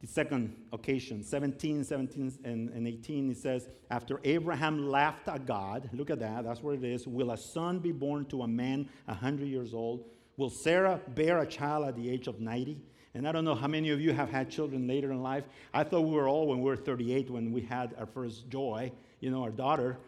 [0.01, 5.91] The second occasion, 17, 17, and, and 18, it says, After Abraham laughed at God,
[5.93, 7.05] look at that, that's what it is.
[7.07, 10.05] Will a son be born to a man 100 years old?
[10.37, 12.81] Will Sarah bear a child at the age of 90?
[13.13, 15.43] And I don't know how many of you have had children later in life.
[15.71, 18.91] I thought we were all when we were 38 when we had our first joy,
[19.19, 19.99] you know, our daughter.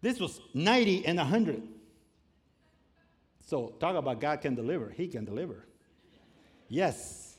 [0.00, 1.62] This was 90 and 100.
[3.44, 4.90] So talk about God can deliver.
[4.90, 5.64] He can deliver.
[6.68, 7.38] Yes.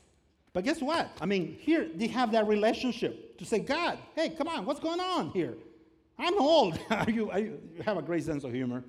[0.52, 1.10] But guess what?
[1.20, 5.00] I mean, here they have that relationship to say, God, hey, come on, what's going
[5.00, 5.54] on here?
[6.18, 6.78] I'm old.
[7.08, 8.84] you, you have a great sense of humor.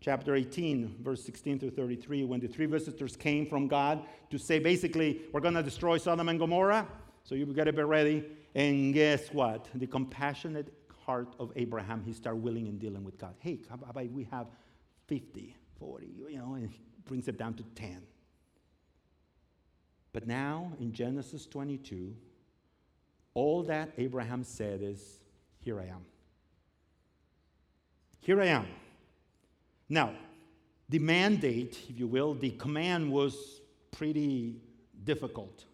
[0.00, 4.58] Chapter 18, verse 16 through 33, when the three visitors came from God to say,
[4.58, 6.88] basically, we're going to destroy Sodom and Gomorrah,
[7.22, 8.24] so you've got to be ready.
[8.54, 9.68] And guess what?
[9.74, 10.72] The compassionate
[11.04, 13.34] heart of Abraham, he started willing and dealing with God.
[13.38, 14.46] Hey, how about we have
[15.06, 18.02] 50, 40, you know, and he brings it down to 10.
[20.12, 22.14] But now in Genesis 22,
[23.34, 25.20] all that Abraham said is,
[25.60, 26.04] Here I am.
[28.20, 28.66] Here I am.
[29.88, 30.12] Now,
[30.88, 33.60] the mandate, if you will, the command was
[33.90, 34.60] pretty
[35.04, 35.64] difficult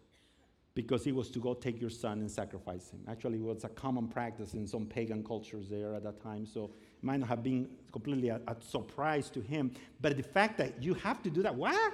[0.79, 3.01] because he was to go take your son and sacrifice him.
[3.09, 6.71] Actually, it was a common practice in some pagan cultures there at that time, so
[6.97, 9.73] it might not have been completely a, a surprise to him.
[9.99, 11.93] But the fact that you have to do that, what?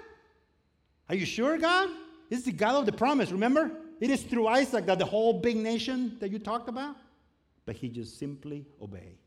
[1.09, 1.89] Are you sure, God?
[2.29, 3.71] Is the God of the promise, remember?
[3.99, 6.95] It is through Isaac that the whole big nation that you talked about.
[7.65, 9.17] But he just simply obeyed.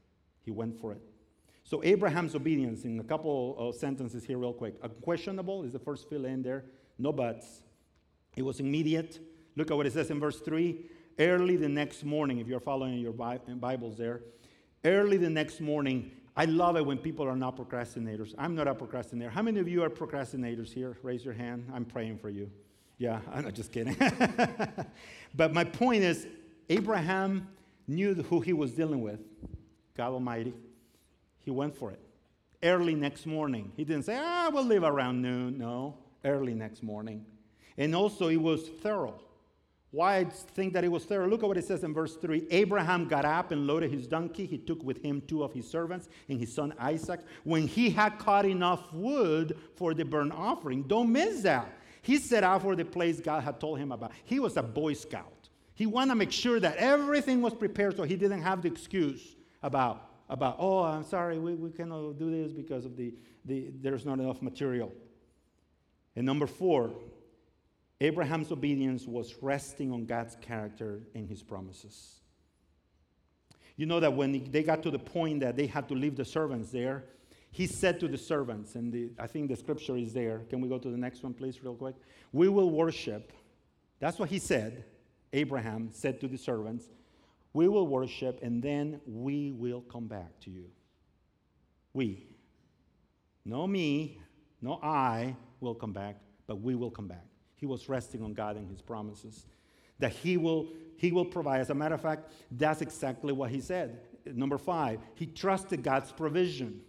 [0.44, 1.02] He went for it.
[1.64, 4.76] So Abraham's obedience, in a couple of sentences here, real quick.
[4.84, 6.64] Unquestionable is the first fill in there.
[6.96, 7.62] No buts.
[8.36, 9.18] It was immediate.
[9.58, 10.84] Look at what it says in verse 3.
[11.18, 14.20] Early the next morning, if you're following your Bibles there,
[14.84, 18.36] early the next morning, I love it when people are not procrastinators.
[18.38, 19.30] I'm not a procrastinator.
[19.30, 20.96] How many of you are procrastinators here?
[21.02, 21.68] Raise your hand.
[21.74, 22.52] I'm praying for you.
[22.98, 23.96] Yeah, I'm not just kidding.
[25.34, 26.28] but my point is,
[26.68, 27.48] Abraham
[27.88, 29.18] knew who he was dealing with
[29.96, 30.54] God Almighty.
[31.40, 31.98] He went for it.
[32.62, 33.72] Early next morning.
[33.76, 35.58] He didn't say, ah, we'll leave around noon.
[35.58, 37.26] No, early next morning.
[37.76, 39.20] And also, he was thorough.
[39.90, 41.26] Why I think that it was thorough?
[41.26, 42.46] Look at what it says in verse 3.
[42.50, 44.44] Abraham got up and loaded his donkey.
[44.44, 47.20] He took with him two of his servants and his son Isaac.
[47.44, 51.72] When he had cut enough wood for the burnt offering, don't miss that.
[52.02, 54.12] He set out for the place God had told him about.
[54.24, 55.48] He was a Boy Scout.
[55.74, 59.36] He wanted to make sure that everything was prepared so he didn't have the excuse
[59.62, 64.04] about, about oh, I'm sorry, we, we cannot do this because of the, the there's
[64.04, 64.92] not enough material.
[66.14, 66.90] And number four,
[68.00, 72.20] Abraham's obedience was resting on God's character and his promises.
[73.76, 76.24] You know that when they got to the point that they had to leave the
[76.24, 77.04] servants there,
[77.50, 80.40] he said to the servants, and the, I think the scripture is there.
[80.50, 81.94] Can we go to the next one, please, real quick?
[82.32, 83.32] We will worship.
[84.00, 84.84] That's what he said.
[85.32, 86.86] Abraham said to the servants,
[87.52, 90.66] We will worship, and then we will come back to you.
[91.92, 92.26] We.
[93.44, 94.20] No me,
[94.60, 97.24] no I will come back, but we will come back.
[97.58, 99.46] He was resting on God and his promises.
[99.98, 101.60] That he will, he will provide.
[101.60, 104.00] As a matter of fact, that's exactly what he said.
[104.24, 106.80] Number five, he trusted God's provision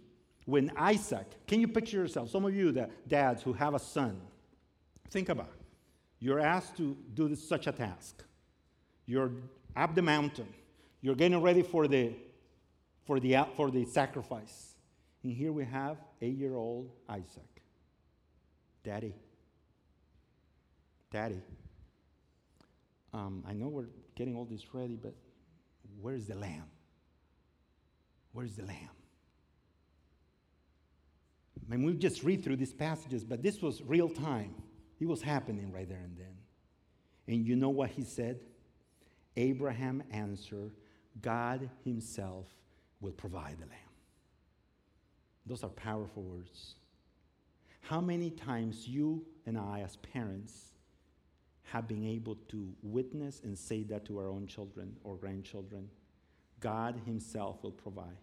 [0.50, 2.30] when Isaac, can you picture yourself?
[2.30, 4.20] Some of you, the dads who have a son,
[5.08, 5.62] think about it.
[6.18, 8.24] You're asked to do this, such a task.
[9.06, 9.30] You're
[9.76, 10.48] up the mountain.
[11.00, 12.12] You're getting ready for the,
[13.06, 14.74] for the, for the sacrifice.
[15.22, 17.62] And here we have eight year old Isaac.
[18.82, 19.14] Daddy.
[21.10, 21.42] Daddy.
[23.12, 25.14] Um, I know we're getting all this ready, but
[26.00, 26.70] where's the lamb?
[28.32, 28.90] Where's the lamb?
[31.70, 34.54] I mean, we just read through these passages, but this was real time.
[35.00, 36.36] It was happening right there and then.
[37.26, 38.40] And you know what he said?
[39.36, 40.72] Abraham answered,
[41.20, 42.46] God himself
[43.00, 43.78] will provide the lamb.
[45.46, 46.74] Those are powerful words.
[47.80, 50.72] How many times you and I, as parents,
[51.72, 55.88] have been able to witness and say that to our own children or grandchildren?
[56.58, 58.16] God Himself will provide.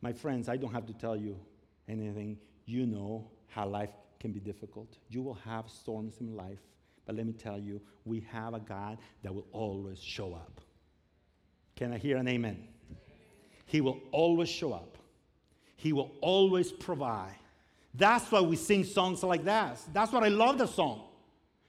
[0.00, 1.36] My friends, I don't have to tell you
[1.88, 4.98] anything you know how life can be difficult.
[5.08, 6.60] You will have storms in life.
[7.04, 10.60] But let me tell you, we have a God that will always show up.
[11.74, 12.68] Can I hear an amen?
[13.66, 14.96] He will always show up.
[15.74, 17.34] He will always provide.
[17.94, 19.80] That's why we sing songs like that.
[19.92, 21.02] That's what I love the song.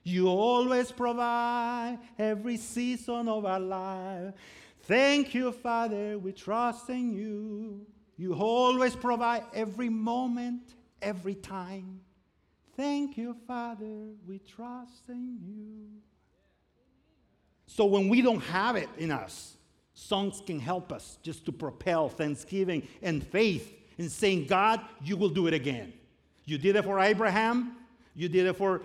[0.04, 4.34] You always provide every season of our life.
[4.82, 7.86] Thank you, Father, we trust in you.
[8.18, 12.00] You always provide every moment, every time.
[12.76, 15.86] Thank you, Father, we trust in you.
[17.66, 19.56] So when we don't have it in us,
[19.94, 25.30] songs can help us just to propel thanksgiving and faith in saying, God, you will
[25.30, 25.94] do it again.
[26.44, 27.76] You did it for Abraham,
[28.14, 28.82] you did it for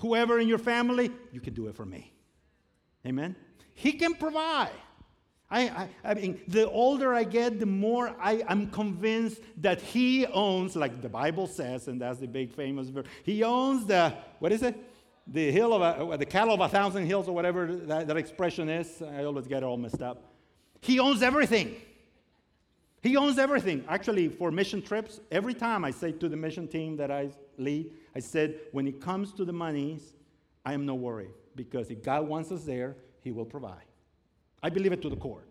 [0.00, 2.12] whoever in your family, you can do it for me.
[3.06, 3.36] Amen?
[3.74, 4.70] He can provide.
[5.50, 10.26] I, I, I, mean, the older I get, the more I, am convinced that he
[10.26, 14.52] owns, like the Bible says, and that's the big famous verse, he owns the, what
[14.52, 14.76] is it?
[15.26, 18.16] The hill of a, uh, the cattle of a thousand hills, or whatever that, that
[18.16, 19.02] expression is.
[19.02, 20.32] I always get it all messed up.
[20.80, 21.76] He owns everything.
[23.02, 23.84] He owns everything.
[23.88, 27.92] Actually, for mission trips, every time I say to the mission team that I lead,
[28.14, 30.14] I said, when it comes to the monies,
[30.64, 31.30] I am no worry.
[31.54, 33.84] Because if God wants us there, He will provide.
[34.62, 35.44] I believe it to the core.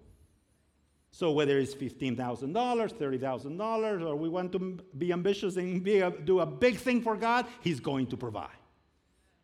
[1.11, 6.39] So whether it's $15,000, $30,000, or we want to be ambitious and be a, do
[6.39, 8.49] a big thing for God, He's going to provide.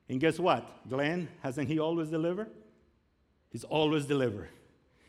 [0.07, 0.87] And guess what?
[0.87, 2.51] Glenn, hasn't He always delivered?
[3.49, 4.49] He's always delivered.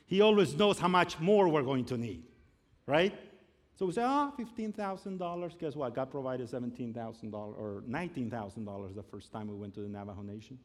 [0.07, 2.23] He always knows how much more we're going to need,
[2.87, 3.13] right?
[3.79, 5.59] So we say, oh, $15,000.
[5.59, 5.95] Guess what?
[5.95, 10.59] God provided $17,000 or $19,000 the first time we went to the Navajo Nation.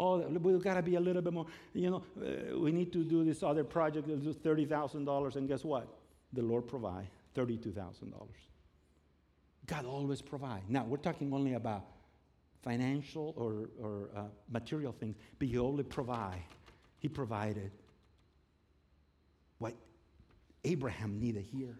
[0.00, 3.04] Oh, we've got to be a little bit more, you know, uh, we need to
[3.04, 5.36] do this other project, do $30,000.
[5.36, 5.88] And guess what?
[6.32, 8.12] The Lord provide $32,000.
[9.66, 10.62] God always provide.
[10.68, 11.84] Now, we're talking only about
[12.62, 16.42] financial or, or uh, material things, but He only provide.
[16.98, 17.70] He provided
[19.58, 19.74] what
[20.64, 21.78] Abraham needed here.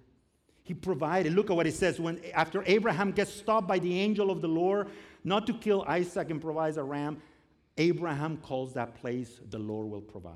[0.69, 1.33] He provided.
[1.33, 4.49] Look at what it says when after Abraham gets stopped by the angel of the
[4.49, 4.89] Lord
[5.25, 7.23] not to kill Isaac and provides a ram,
[7.79, 10.35] Abraham calls that place the Lord will provide.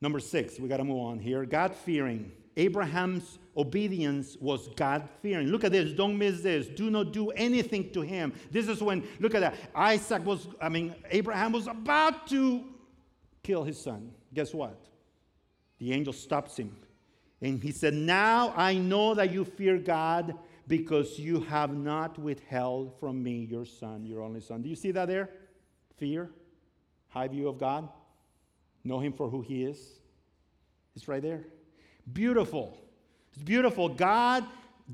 [0.00, 1.44] Number six, we got to move on here.
[1.44, 2.30] God fearing.
[2.56, 5.48] Abraham's obedience was God fearing.
[5.48, 5.92] Look at this.
[5.92, 6.68] Don't miss this.
[6.68, 8.32] Do not do anything to him.
[8.52, 9.56] This is when, look at that.
[9.74, 12.62] Isaac was, I mean, Abraham was about to
[13.42, 14.12] kill his son.
[14.32, 14.78] Guess what?
[15.80, 16.76] The angel stops him
[17.40, 20.34] and he said, Now I know that you fear God
[20.66, 24.62] because you have not withheld from me your son, your only son.
[24.62, 25.30] Do you see that there?
[25.96, 26.30] Fear,
[27.08, 27.88] high view of God,
[28.84, 29.78] know him for who he is.
[30.94, 31.46] It's right there.
[32.12, 32.76] Beautiful.
[33.32, 33.88] It's beautiful.
[33.88, 34.44] God,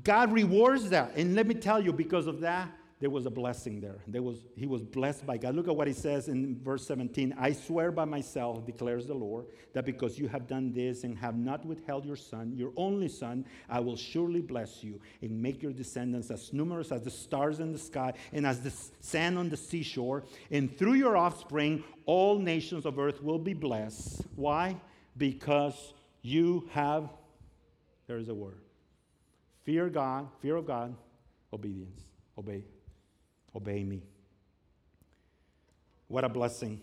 [0.03, 1.15] God rewards that.
[1.15, 2.69] And let me tell you, because of that,
[3.01, 3.99] there was a blessing there.
[4.07, 5.53] there was, he was blessed by God.
[5.53, 9.47] Look at what he says in verse 17 I swear by myself, declares the Lord,
[9.73, 13.45] that because you have done this and have not withheld your son, your only son,
[13.69, 17.73] I will surely bless you and make your descendants as numerous as the stars in
[17.73, 20.23] the sky and as the sand on the seashore.
[20.49, 24.23] And through your offspring, all nations of earth will be blessed.
[24.37, 24.77] Why?
[25.17, 27.09] Because you have,
[28.07, 28.61] there's a word,
[29.65, 30.95] fear God, fear of God,
[31.51, 31.99] obedience,
[32.37, 32.63] obey
[33.55, 34.03] obey me.
[36.07, 36.81] What a blessing,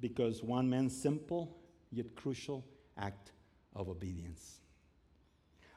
[0.00, 1.56] because one man's simple
[1.90, 2.64] yet crucial
[2.96, 3.32] act
[3.74, 4.60] of obedience.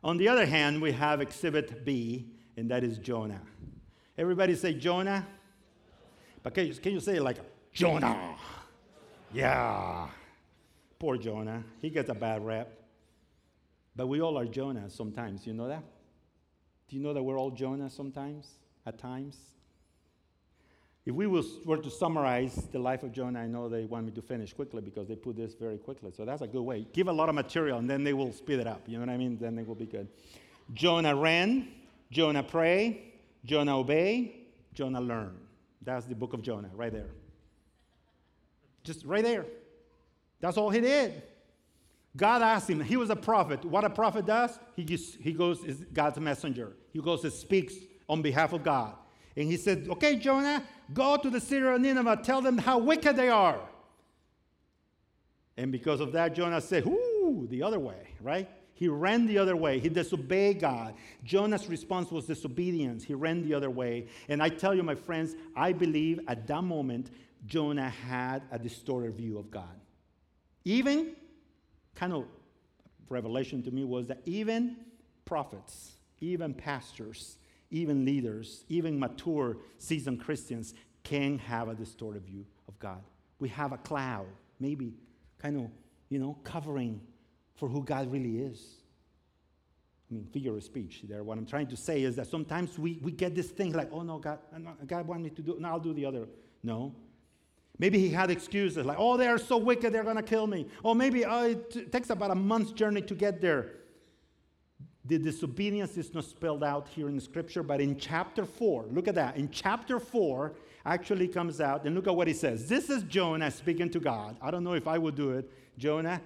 [0.03, 3.41] On the other hand, we have exhibit B, and that is Jonah.
[4.17, 5.25] Everybody say Jonah?
[6.43, 7.37] But can you, can you say it like
[7.73, 8.35] Jonah?
[9.33, 10.07] Yeah.
[10.99, 11.63] Poor Jonah.
[11.81, 12.69] He gets a bad rap.
[13.95, 15.45] But we all are Jonah sometimes.
[15.47, 15.83] You know that?
[16.87, 18.47] Do you know that we're all Jonah sometimes,
[18.85, 19.37] at times?
[21.05, 24.23] If we were to summarize the life of Jonah, I know they want me to
[24.23, 26.11] finish quickly because they put this very quickly.
[26.11, 26.87] So that's a good way.
[26.93, 28.81] Give a lot of material and then they will speed it up.
[28.87, 29.37] You know what I mean?
[29.37, 30.07] Then it will be good.
[30.73, 31.67] Jonah ran,
[32.11, 33.13] Jonah prayed,
[33.45, 34.33] Jonah obeyed,
[34.73, 35.37] Jonah learned.
[35.83, 37.11] That's the book of Jonah right there.
[38.83, 39.45] Just right there.
[40.41, 41.21] That's all he did.
[42.17, 43.63] God asked him, he was a prophet.
[43.63, 46.73] What a prophet does, he, just, he goes, is God's messenger.
[46.93, 47.75] He goes and speaks
[48.09, 48.95] on behalf of God.
[49.35, 53.15] And he said, Okay, Jonah, go to the city of Nineveh, tell them how wicked
[53.15, 53.59] they are.
[55.57, 58.49] And because of that, Jonah said, Ooh, the other way, right?
[58.73, 59.79] He ran the other way.
[59.79, 60.95] He disobeyed God.
[61.23, 63.05] Jonah's response was disobedience.
[63.05, 64.07] He ran the other way.
[64.27, 67.09] And I tell you, my friends, I believe at that moment,
[67.45, 69.79] Jonah had a distorted view of God.
[70.65, 71.15] Even,
[71.93, 72.25] kind of
[73.07, 74.75] revelation to me was that even
[75.23, 77.37] prophets, even pastors,
[77.75, 80.73] even leaders, even mature, seasoned Christians
[81.03, 83.03] can have a distorted view of God.
[83.39, 84.27] We have a cloud,
[84.61, 84.93] maybe
[85.39, 85.69] kind of,
[86.09, 87.01] you know, covering
[87.55, 88.61] for who God really is.
[90.09, 91.23] I mean, figure of speech there.
[91.23, 94.03] What I'm trying to say is that sometimes we, we get this thing like, oh
[94.03, 94.39] no, God,
[94.87, 96.27] God want me to do, no, I'll do the other.
[96.63, 96.95] No.
[97.77, 100.67] Maybe he had excuses like, oh, they're so wicked, they're going to kill me.
[100.81, 103.71] Or maybe oh, it takes about a month's journey to get there.
[105.07, 109.15] The disobedience is not spelled out here in Scripture, but in chapter 4, look at
[109.15, 109.37] that.
[109.37, 110.53] In chapter 4,
[110.85, 112.67] actually comes out, and look at what he says.
[112.67, 114.37] This is Jonah speaking to God.
[114.41, 115.51] I don't know if I would do it.
[115.77, 116.21] Jonah,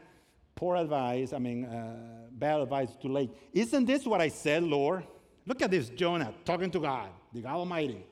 [0.56, 3.32] poor advice, I mean, uh, bad advice too late.
[3.54, 5.06] Isn't this what I said, Lord?
[5.46, 8.06] Look at this Jonah talking to God, the God Almighty.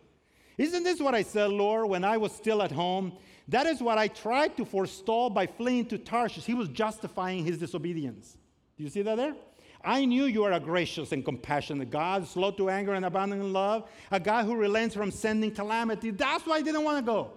[0.58, 3.14] Isn't this what I said, Lord, when I was still at home?
[3.50, 6.46] That is what I tried to forestall by fleeing to Tarshish.
[6.46, 8.36] He was justifying his disobedience.
[8.76, 9.36] Do you see that there?
[9.84, 13.54] I knew you are a gracious and compassionate God, slow to anger and abundant in
[13.54, 16.12] love, a God who relents from sending calamity.
[16.12, 17.32] That's why I didn't want to go.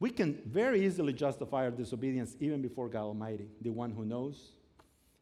[0.00, 4.50] We can very easily justify our disobedience even before God Almighty, the one who knows,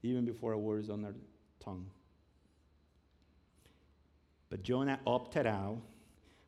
[0.02, 1.14] even before a word is on our
[1.62, 1.86] tongue.
[4.48, 5.80] But Jonah opted out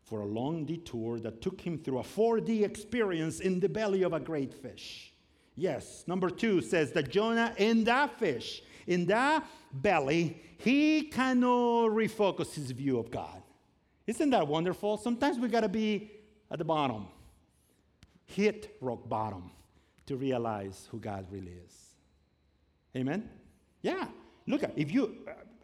[0.05, 4.13] for a long detour that took him through a 4D experience in the belly of
[4.13, 5.13] a great fish.
[5.55, 11.91] Yes, number two says that Jonah in that fish, in that belly, he kind of
[11.93, 13.43] refocused his view of God.
[14.07, 14.97] Isn't that wonderful?
[14.97, 16.11] Sometimes we got to be
[16.51, 17.07] at the bottom,
[18.27, 19.51] hit rock bottom
[20.07, 21.75] to realize who God really is.
[22.97, 23.29] Amen?
[23.81, 24.07] Yeah.
[24.47, 25.17] Look, at if you,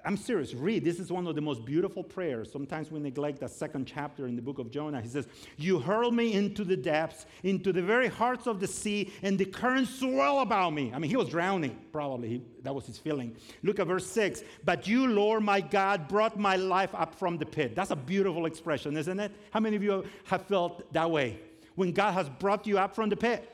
[0.08, 0.84] I'm serious, read.
[0.86, 2.50] This is one of the most beautiful prayers.
[2.50, 5.02] Sometimes we neglect the second chapter in the book of Jonah.
[5.02, 5.28] He says,
[5.58, 9.44] You hurl me into the depths, into the very hearts of the sea, and the
[9.44, 10.90] currents swirl about me.
[10.94, 12.28] I mean, he was drowning, probably.
[12.30, 13.36] He, that was his feeling.
[13.62, 14.44] Look at verse 6.
[14.64, 17.76] But you, Lord my God, brought my life up from the pit.
[17.76, 19.30] That's a beautiful expression, isn't it?
[19.50, 21.38] How many of you have felt that way?
[21.74, 23.46] When God has brought you up from the pit,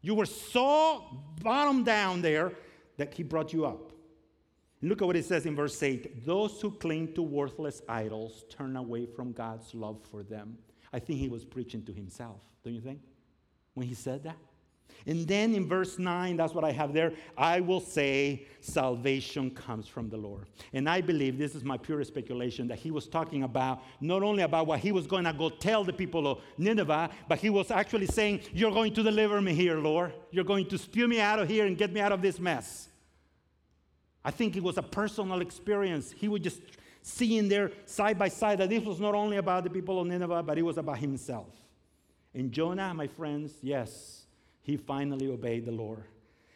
[0.00, 1.04] you were so
[1.42, 2.52] bottom down there
[2.96, 3.91] that he brought you up.
[4.82, 8.76] Look at what it says in verse 8 those who cling to worthless idols turn
[8.76, 10.58] away from God's love for them.
[10.92, 13.00] I think he was preaching to himself, don't you think?
[13.74, 14.36] When he said that?
[15.06, 17.12] And then in verse 9, that's what I have there.
[17.36, 20.46] I will say, salvation comes from the Lord.
[20.72, 24.42] And I believe, this is my pure speculation, that he was talking about not only
[24.42, 27.70] about what he was going to go tell the people of Nineveh, but he was
[27.70, 30.12] actually saying, You're going to deliver me here, Lord.
[30.30, 32.88] You're going to spew me out of here and get me out of this mess.
[34.24, 36.12] I think it was a personal experience.
[36.12, 36.60] He was just
[37.02, 40.42] seeing there side by side that this was not only about the people of Nineveh,
[40.42, 41.48] but it was about himself.
[42.34, 44.22] And Jonah, my friends, yes,
[44.62, 46.04] he finally obeyed the Lord.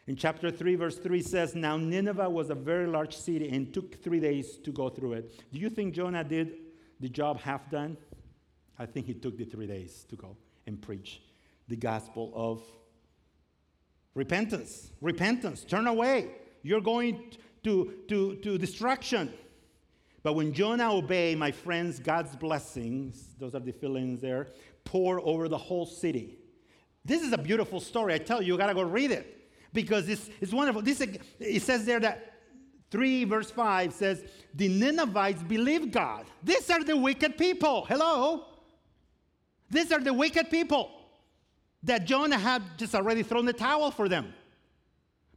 [0.07, 4.01] In chapter 3, verse 3 says, Now Nineveh was a very large city and took
[4.03, 5.53] three days to go through it.
[5.53, 6.55] Do you think Jonah did
[7.01, 7.97] the job half done?
[8.79, 10.37] I think he took the three days to go
[10.67, 11.23] and preach
[11.67, 12.63] the gospel of
[14.15, 14.93] repentance.
[15.01, 15.65] Repentance.
[15.65, 16.31] Turn away.
[16.63, 17.33] You're going
[17.67, 19.33] to, to, to destruction.
[20.23, 24.47] But when Jonah obeyed, my friends, God's blessings, those are the fillings there,
[24.85, 26.39] pour over the whole city.
[27.05, 28.15] This is a beautiful story.
[28.15, 30.81] I tell you, you got to go read it because it's, it's wonderful.
[30.81, 32.35] This, it says there that
[32.93, 36.25] 3 verse 5 says, The Ninevites believed God.
[36.45, 37.85] These are the wicked people.
[37.87, 38.45] Hello?
[39.69, 40.93] These are the wicked people
[41.83, 44.33] that Jonah had just already thrown the towel for them.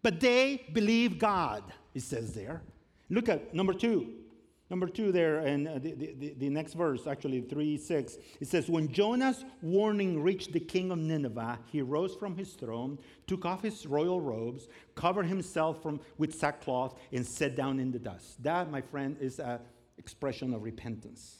[0.04, 1.64] But they believe God
[1.94, 2.62] it says there.
[3.10, 4.20] Look at number two.
[4.70, 8.70] Number two, there, and uh, the, the, the next verse, actually 3 6, it says,
[8.70, 13.64] When Jonah's warning reached the king of Nineveh, he rose from his throne, took off
[13.64, 18.44] his royal robes, covered himself from, with sackcloth, and sat down in the dust.
[18.44, 19.60] That, my friend, is an
[19.98, 21.38] expression of repentance.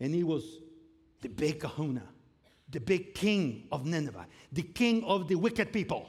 [0.00, 0.60] And he was
[1.20, 2.04] the big kahuna,
[2.70, 6.08] the big king of Nineveh, the king of the wicked people.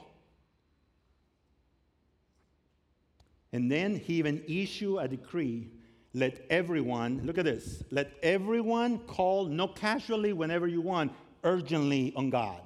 [3.54, 5.70] And then he even issued a decree
[6.12, 12.30] let everyone, look at this, let everyone call, not casually whenever you want, urgently on
[12.30, 12.60] God.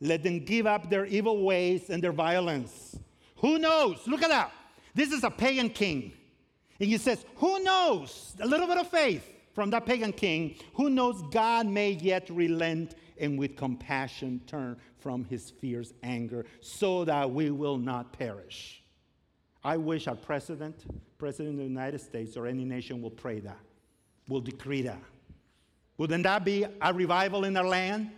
[0.00, 2.98] Let them give up their evil ways and their violence.
[3.36, 4.06] Who knows?
[4.06, 4.52] Look at that.
[4.94, 6.12] This is a pagan king.
[6.78, 8.34] And he says, Who knows?
[8.40, 10.56] A little bit of faith from that pagan king.
[10.74, 17.04] Who knows God may yet relent and with compassion turn from his fierce anger so
[17.04, 18.82] that we will not perish.
[19.66, 20.84] I wish our president,
[21.18, 23.58] president of the United States, or any nation will pray that,
[24.28, 25.02] will decree that.
[25.98, 28.12] Wouldn't that be a revival in our land?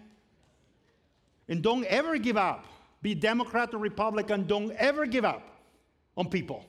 [1.48, 2.66] And don't ever give up.
[3.00, 5.62] Be Democrat or Republican, don't ever give up
[6.18, 6.66] on people.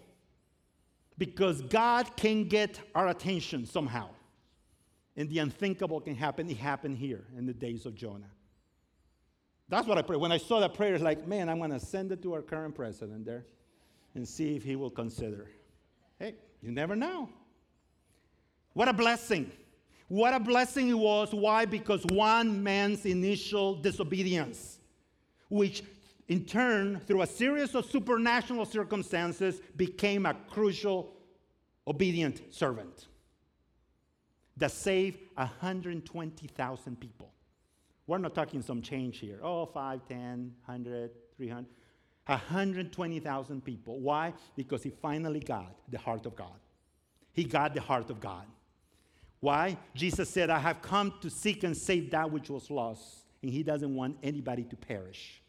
[1.18, 4.08] Because God can get our attention somehow.
[5.18, 6.50] And the unthinkable can happen.
[6.50, 8.32] It happened here in the days of Jonah.
[9.68, 10.16] That's what I pray.
[10.16, 12.42] When I saw that prayer, it's like, man, I'm going to send it to our
[12.42, 13.44] current president there
[14.20, 15.48] and see if he will consider.
[16.20, 17.30] Hey, You never know.
[18.74, 19.50] What a blessing.
[20.10, 21.34] What a blessing it was.
[21.34, 21.64] Why?
[21.64, 24.80] Because one man's initial disobedience,
[25.50, 25.84] which
[26.28, 31.14] in turn, through a series of supernatural circumstances, became a crucial,
[31.88, 33.08] obedient servant
[34.58, 37.32] that saved 120,000 people.
[38.06, 39.40] We're not talking some change here.
[39.42, 41.66] Oh, 5, 10, 100, 300.
[42.26, 44.00] 120,000 people.
[44.00, 44.34] Why?
[44.56, 46.60] Because he finally got the heart of God.
[47.32, 48.46] He got the heart of God.
[49.40, 49.78] Why?
[49.96, 53.26] Jesus said, I have come to seek and save that which was lost.
[53.42, 55.42] And he doesn't want anybody to perish.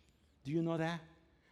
[0.45, 1.01] Do you know that?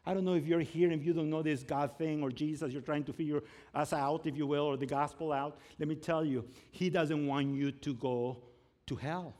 [0.06, 2.72] I don't know if you're here and you don't know this God thing or Jesus,
[2.72, 3.42] you're trying to figure
[3.74, 5.58] us out, if you will, or the gospel out.
[5.78, 8.38] Let me tell you, He doesn't want you to go
[8.86, 9.34] to hell.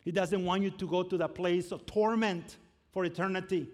[0.00, 2.56] He doesn't want you to go to the place of torment
[2.90, 3.68] for eternity.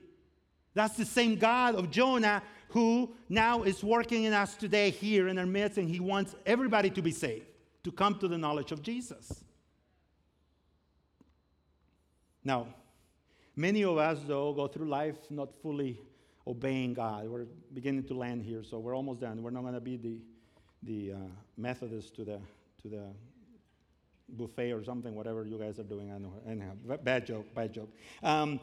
[0.75, 5.39] That's the same God of Jonah who now is working in us today here in
[5.39, 7.47] our midst, and He wants everybody to be saved,
[7.85, 9.45] to come to the knowledge of Jesus.
[12.43, 12.66] Now,
[13.55, 16.01] many of us, though, go through life not fully
[16.47, 17.29] obeying God.
[17.29, 19.41] We're beginning to land here, so we're almost done.
[19.41, 20.18] We're not going to be the,
[20.83, 21.18] the uh,
[21.57, 22.41] Methodist to the,
[22.83, 23.05] to the
[24.31, 26.12] buffet or something, whatever you guys are doing.
[26.12, 26.33] I know.
[26.47, 26.72] Anyhow,
[27.03, 27.91] bad joke, bad joke.
[28.22, 28.61] Um,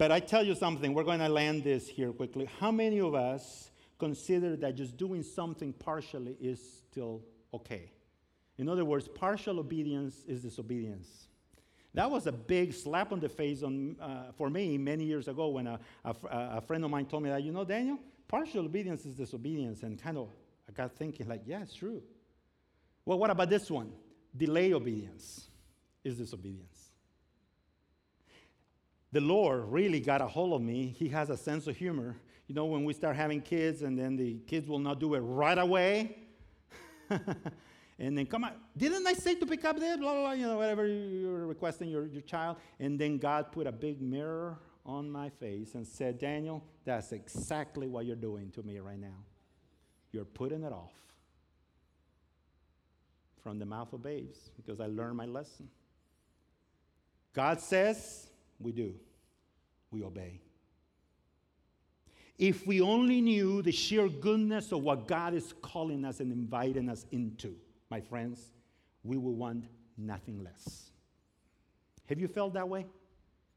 [0.00, 2.48] but I tell you something, we're going to land this here quickly.
[2.58, 7.20] How many of us consider that just doing something partially is still
[7.52, 7.92] okay?
[8.56, 11.28] In other words, partial obedience is disobedience.
[11.92, 15.48] That was a big slap on the face on, uh, for me many years ago
[15.48, 19.04] when a, a, a, friend of mine told me that, you know, Daniel, partial obedience
[19.04, 19.82] is disobedience.
[19.82, 20.30] And kind of,
[20.66, 22.02] I got thinking, like, yeah, it's true.
[23.04, 23.92] Well, what about this one?
[24.34, 25.46] Delay obedience
[26.02, 26.79] is disobedience
[29.12, 30.94] the Lord really got a hold of me.
[30.98, 32.16] He has a sense of humor.
[32.46, 35.20] You know, when we start having kids and then the kids will not do it
[35.20, 36.16] right away.
[37.98, 39.96] and then come on, didn't I say to pick up this?
[39.96, 42.56] Blah, blah, blah, you know, whatever you're requesting your, your child.
[42.78, 47.86] And then God put a big mirror on my face and said, Daniel, that's exactly
[47.86, 49.24] what you're doing to me right now.
[50.12, 50.92] You're putting it off
[53.42, 55.68] from the mouth of babes because I learned my lesson.
[57.32, 58.29] God says,
[58.60, 58.94] we do.
[59.90, 60.40] We obey.
[62.38, 66.88] If we only knew the sheer goodness of what God is calling us and inviting
[66.88, 67.54] us into,
[67.90, 68.52] my friends,
[69.02, 69.66] we would want
[69.98, 70.90] nothing less.
[72.08, 72.86] Have you felt that way?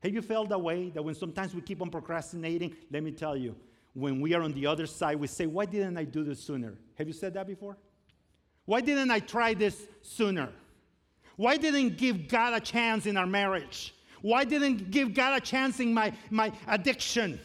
[0.02, 0.90] Have you felt that way?
[0.90, 3.56] That when sometimes we keep on procrastinating, let me tell you,
[3.94, 6.76] when we are on the other side, we say, Why didn't I do this sooner?
[6.96, 7.78] Have you said that before?
[8.66, 10.50] Why didn't I try this sooner?
[11.36, 13.94] Why didn't give God a chance in our marriage?
[14.24, 17.42] Why didn't give God a chance in my, my addiction?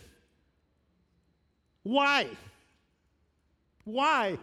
[1.83, 2.29] Why?
[3.83, 4.39] Why?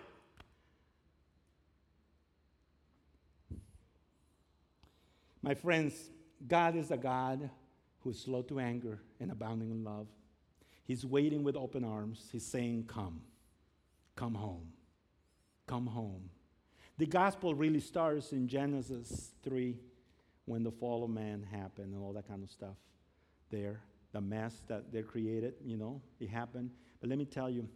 [5.42, 5.94] My friends,
[6.46, 7.50] God is a God
[8.02, 10.08] who's slow to anger and abounding in love.
[10.84, 12.28] He's waiting with open arms.
[12.34, 13.22] He's saying, Come,
[14.18, 14.74] come home,
[15.68, 16.30] come home.
[16.98, 19.78] The gospel really starts in Genesis 3
[20.46, 22.76] when the fall of man happened and all that kind of stuff
[23.50, 23.82] there,
[24.14, 26.72] the mess that they created, you know, it happened.
[27.02, 27.68] But let me tell you,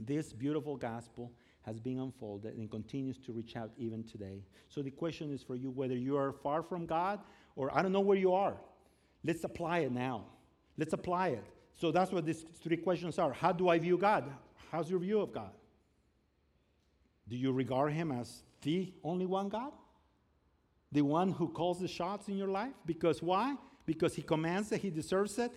[0.00, 1.30] this beautiful gospel
[1.62, 4.42] has been unfolded and continues to reach out even today.
[4.68, 7.20] So the question is for you whether you are far from God
[7.56, 8.56] or I don't know where you are.
[9.22, 10.24] Let's apply it now.
[10.76, 11.44] Let's apply it.
[11.76, 13.32] So that's what these three questions are.
[13.32, 14.30] How do I view God?
[14.70, 15.52] How's your view of God?
[17.28, 19.72] Do you regard him as the only one God?
[20.94, 22.72] The one who calls the shots in your life.
[22.86, 23.56] Because why?
[23.84, 25.50] Because he commands it, he deserves it,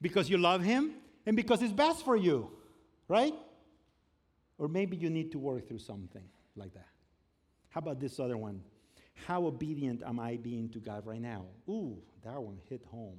[0.00, 0.92] because you love him,
[1.24, 2.50] and because it's best for you,
[3.08, 3.34] right?
[4.58, 6.22] Or maybe you need to work through something
[6.54, 6.88] like that.
[7.70, 8.62] How about this other one?
[9.26, 11.46] How obedient am I being to God right now?
[11.68, 13.16] Ooh, that one hit home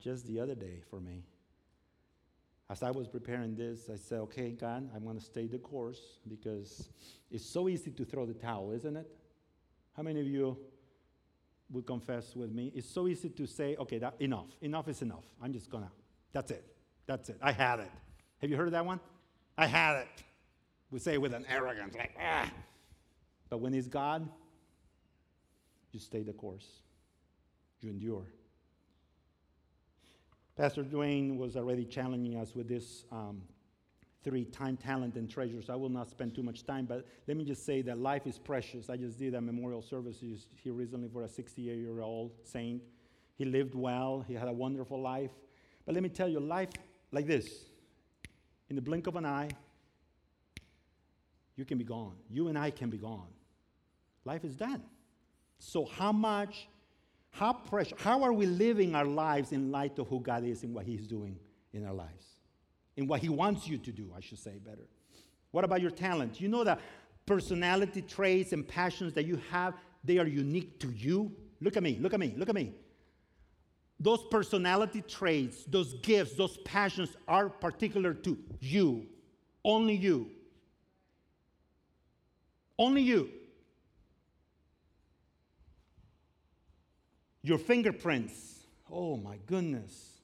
[0.00, 1.24] just the other day for me.
[2.70, 6.18] As I was preparing this, I said, okay, God, I'm going to stay the course
[6.28, 6.88] because
[7.30, 9.10] it's so easy to throw the towel, isn't it?
[9.98, 10.56] How many of you
[11.72, 12.70] would confess with me?
[12.72, 14.46] It's so easy to say, okay, that, enough.
[14.60, 15.24] Enough is enough.
[15.42, 15.90] I'm just gonna,
[16.32, 16.64] that's it.
[17.08, 17.36] That's it.
[17.42, 17.90] I had it.
[18.40, 19.00] Have you heard of that one?
[19.58, 20.22] I had it.
[20.92, 22.48] We say with an arrogance, like, ah.
[23.50, 24.28] But when it's God,
[25.90, 26.68] you stay the course,
[27.80, 28.26] you endure.
[30.56, 33.42] Pastor Dwayne was already challenging us with this um,
[34.28, 35.70] three time, talent, and treasures.
[35.70, 38.38] I will not spend too much time, but let me just say that life is
[38.38, 38.90] precious.
[38.90, 42.82] I just did a memorial service here recently for a 68 year old saint.
[43.36, 45.30] He lived well, he had a wonderful life.
[45.86, 46.68] But let me tell you, life
[47.10, 47.48] like this,
[48.68, 49.48] in the blink of an eye,
[51.56, 52.16] you can be gone.
[52.28, 53.28] You and I can be gone.
[54.26, 54.82] Life is done.
[55.58, 56.68] So, how much,
[57.30, 60.74] how precious, how are we living our lives in light of who God is and
[60.74, 61.38] what He's doing
[61.72, 62.37] in our lives?
[62.98, 64.88] In what He wants you to do, I should say better.
[65.52, 66.40] What about your talent?
[66.40, 66.80] You know that
[67.26, 71.30] personality traits and passions that you have, they are unique to you.
[71.60, 72.74] Look at me, look at me, look at me.
[74.00, 79.06] Those personality traits, those gifts, those passions are particular to you,
[79.64, 80.32] only you.
[82.76, 83.30] Only you.
[87.42, 88.58] Your fingerprints.
[88.90, 90.17] Oh my goodness.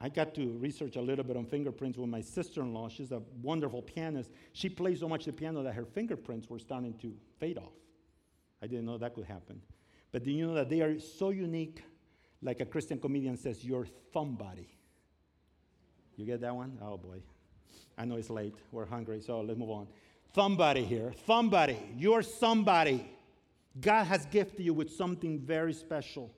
[0.00, 2.88] I got to research a little bit on fingerprints with my sister in law.
[2.88, 4.30] She's a wonderful pianist.
[4.52, 7.74] She plays so much the piano that her fingerprints were starting to fade off.
[8.62, 9.60] I didn't know that could happen.
[10.12, 11.82] But do you know that they are so unique?
[12.40, 14.68] Like a Christian comedian says, your thumb body.
[16.16, 16.78] You get that one?
[16.80, 17.20] Oh boy.
[17.96, 18.54] I know it's late.
[18.70, 19.88] We're hungry, so let's move on.
[20.32, 21.12] Somebody here.
[21.26, 21.78] Somebody.
[21.96, 23.10] You're somebody.
[23.80, 26.32] God has gifted you with something very special.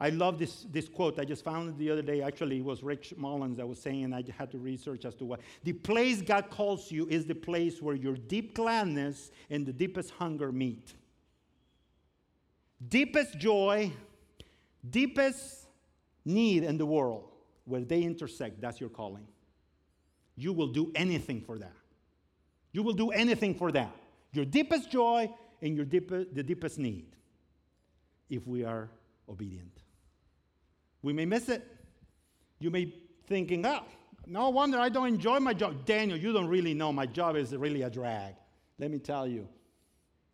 [0.00, 1.18] I love this, this quote.
[1.18, 2.22] I just found it the other day.
[2.22, 5.26] Actually, it was Rich Mullins that was saying, and I had to research as to
[5.26, 5.40] what.
[5.62, 10.10] The place God calls you is the place where your deep gladness and the deepest
[10.12, 10.94] hunger meet.
[12.88, 13.92] Deepest joy,
[14.88, 15.66] deepest
[16.24, 17.24] need in the world,
[17.66, 19.26] where they intersect, that's your calling.
[20.34, 21.76] You will do anything for that.
[22.72, 23.94] You will do anything for that.
[24.32, 25.30] Your deepest joy
[25.60, 27.04] and your deepest, the deepest need,
[28.30, 28.88] if we are
[29.28, 29.79] obedient.
[31.02, 31.66] We may miss it.
[32.58, 32.94] You may
[33.26, 33.84] thinking, oh,
[34.26, 35.86] no wonder I don't enjoy my job.
[35.86, 38.34] Daniel, you don't really know my job is really a drag.
[38.78, 39.48] Let me tell you.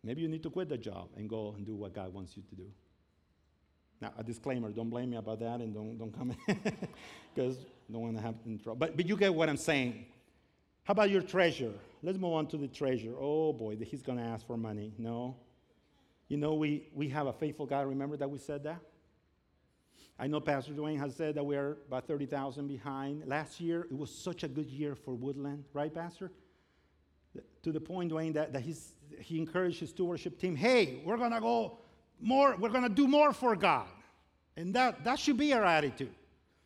[0.03, 2.43] Maybe you need to quit the job and go and do what God wants you
[2.49, 2.67] to do.
[3.99, 6.35] Now, a disclaimer, don't blame me about that and don't, don't come
[7.33, 7.57] because
[7.91, 8.75] don't want to have trouble.
[8.75, 10.05] But, but you get what I'm saying.
[10.83, 11.73] How about your treasure?
[12.03, 13.15] Let's move on to the treasure.
[13.19, 14.93] Oh boy, he's going to ask for money.
[14.97, 15.35] No.
[16.27, 17.87] You know, we, we have a faithful God.
[17.87, 18.79] Remember that we said that?
[20.19, 23.27] I know Pastor Dwayne has said that we are about 30,000 behind.
[23.27, 26.31] Last year, it was such a good year for Woodland, right, Pastor?
[27.63, 31.31] To the point, Dwayne, that, that he's, he encouraged his stewardship team hey, we're going
[31.31, 31.77] to go
[32.19, 33.87] more, we're going to do more for God.
[34.55, 36.15] And that, that should be our attitude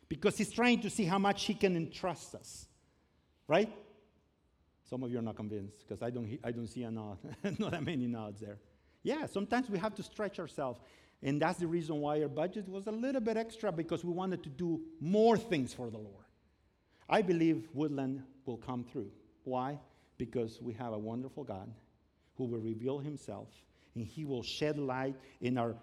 [0.08, 2.66] because he's trying to see how much he can entrust us,
[3.48, 3.70] right?
[4.88, 7.18] Some of you are not convinced because I don't, I don't see a nod,
[7.58, 8.58] not that many nods there.
[9.02, 10.80] Yeah, sometimes we have to stretch ourselves.
[11.22, 14.42] And that's the reason why our budget was a little bit extra because we wanted
[14.42, 16.24] to do more things for the Lord.
[17.08, 19.10] I believe Woodland will come through.
[19.44, 19.78] Why?
[20.18, 21.72] Because we have a wonderful God
[22.36, 23.48] who will reveal himself
[23.94, 25.76] and he will shed light in our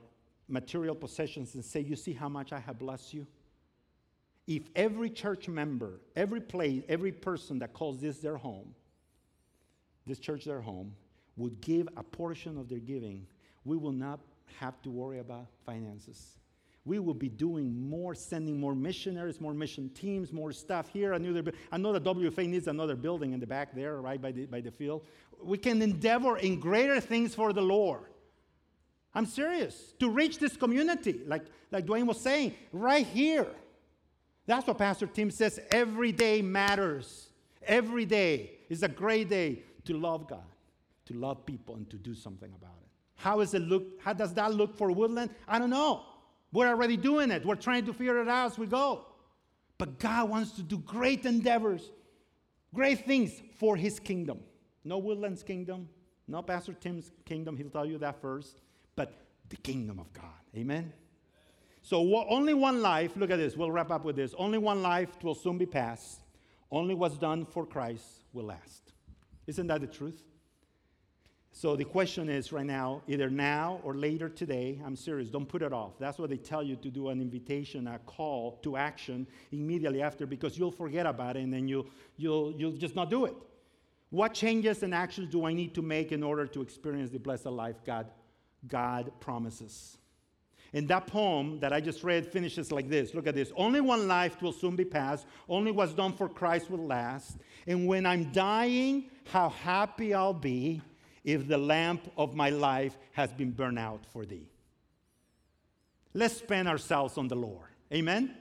[0.47, 3.27] material possessions and say, You see how much I have blessed you?
[4.47, 8.73] If every church member, every place, every person that calls this their home
[10.09, 10.93] this church their home,
[11.37, 13.25] would give a portion of their giving,
[13.63, 14.19] we will not
[14.59, 16.39] have to worry about finances.
[16.85, 21.13] We will be doing more, sending more missionaries, more mission teams, more stuff here.
[21.13, 24.31] I know, I know the WFA needs another building in the back there, right by
[24.31, 25.05] the, by the field.
[25.43, 28.05] We can endeavor in greater things for the Lord.
[29.13, 29.93] I'm serious.
[29.99, 33.47] To reach this community, like, like Dwayne was saying, right here.
[34.45, 35.59] That's what Pastor Tim says.
[35.71, 37.29] Every day matters.
[37.61, 40.39] Every day is a great day to love God,
[41.05, 42.88] to love people, and to do something about it.
[43.19, 43.83] How does it look?
[44.01, 45.31] How does that look for Woodland?
[45.45, 46.03] I don't know.
[46.53, 47.45] We're already doing it.
[47.45, 49.05] We're trying to figure it out as we go.
[49.77, 51.91] But God wants to do great endeavors,
[52.73, 54.39] great things for His kingdom.
[54.85, 55.89] No Woodland's kingdom,
[56.29, 57.57] no Pastor Tim's kingdom.
[57.57, 58.61] He'll tell you that first.
[58.95, 59.13] But
[59.49, 60.39] the kingdom of God.
[60.55, 60.93] Amen.
[61.81, 63.17] So only one life.
[63.17, 63.57] Look at this.
[63.57, 64.33] We'll wrap up with this.
[64.37, 66.21] Only one life will soon be passed.
[66.71, 68.93] Only what's done for Christ will last.
[69.45, 70.23] Isn't that the truth?
[71.51, 75.61] So the question is right now, either now or later today, I'm serious, don't put
[75.61, 75.97] it off.
[75.99, 80.25] That's what they tell you to do an invitation, a call to action immediately after
[80.25, 81.87] because you'll forget about it and then you'll,
[82.17, 83.35] you'll, you'll just not do it.
[84.11, 87.47] What changes and actions do I need to make in order to experience the blessed
[87.47, 88.07] life God,
[88.67, 89.97] God promises?
[90.71, 93.13] And that poem that I just read finishes like this.
[93.15, 93.51] Look at this.
[93.55, 95.25] Only one life will soon be passed.
[95.47, 97.37] Only what's done for Christ will last.
[97.65, 100.81] And when I'm dying, how happy I'll be
[101.33, 104.47] if the lamp of my life has been burned out for thee.
[106.13, 107.67] Let's spend ourselves on the Lord.
[107.93, 108.35] Amen?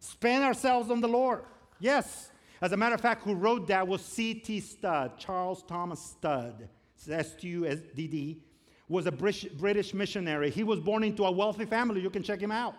[0.00, 1.42] Spend ourselves on the Lord.
[1.80, 2.30] Yes.
[2.60, 4.60] As a matter of fact, who wrote that was C.T.
[4.60, 6.68] Studd, Charles Thomas Studd,
[7.08, 8.42] S T U S D D
[8.88, 10.50] was a British missionary.
[10.50, 12.00] He was born into a wealthy family.
[12.00, 12.74] You can check him out.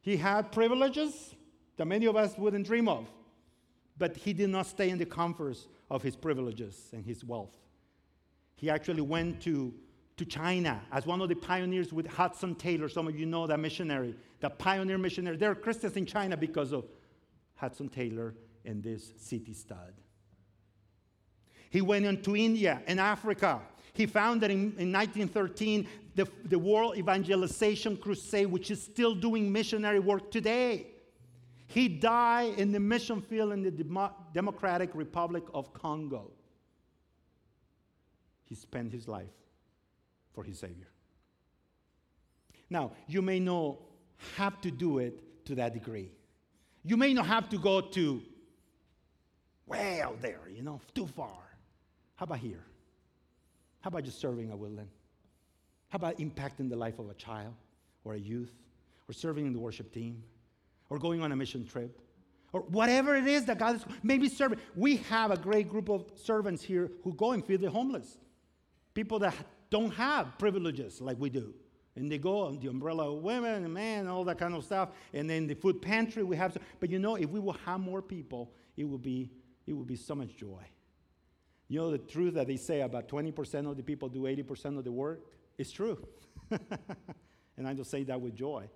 [0.00, 1.34] He had privileges
[1.76, 3.08] that many of us wouldn't dream of.
[3.98, 7.56] But he did not stay in the comforts of his privileges and his wealth.
[8.62, 9.74] He actually went to,
[10.16, 12.88] to China as one of the pioneers with Hudson Taylor.
[12.88, 15.36] Some of you know that missionary, the pioneer missionary.
[15.36, 16.84] There are Christians in China because of
[17.56, 19.52] Hudson Taylor and this C.T.
[19.52, 19.94] Studd.
[21.70, 23.62] He went into India and Africa.
[23.94, 29.98] He founded in, in 1913 the, the World Evangelization Crusade, which is still doing missionary
[29.98, 30.86] work today.
[31.66, 36.30] He died in the mission field in the Demo- Democratic Republic of Congo.
[38.52, 39.32] He spent his life
[40.34, 40.90] for his Savior.
[42.68, 43.78] Now, you may not
[44.36, 46.10] have to do it to that degree.
[46.84, 48.20] You may not have to go to
[49.66, 51.40] way out there, you know, too far.
[52.16, 52.62] How about here?
[53.80, 54.90] How about just serving a woodland?
[55.88, 57.54] How about impacting the life of a child
[58.04, 58.52] or a youth
[59.08, 60.22] or serving in the worship team
[60.90, 61.98] or going on a mission trip
[62.52, 64.58] or whatever it is that God is maybe serving.
[64.76, 68.18] We have a great group of servants here who go and feed the homeless.
[68.94, 69.34] People that
[69.70, 71.54] don't have privileges like we do.
[71.96, 74.90] And they go on the umbrella of women and men all that kind of stuff.
[75.12, 76.56] And then the food pantry we have.
[76.80, 79.30] But you know, if we will have more people, it will be,
[79.66, 80.62] it will be so much joy.
[81.68, 84.84] You know the truth that they say about 20% of the people do 80% of
[84.84, 85.20] the work?
[85.56, 86.06] It's true.
[86.50, 88.68] and I don't say that with joy.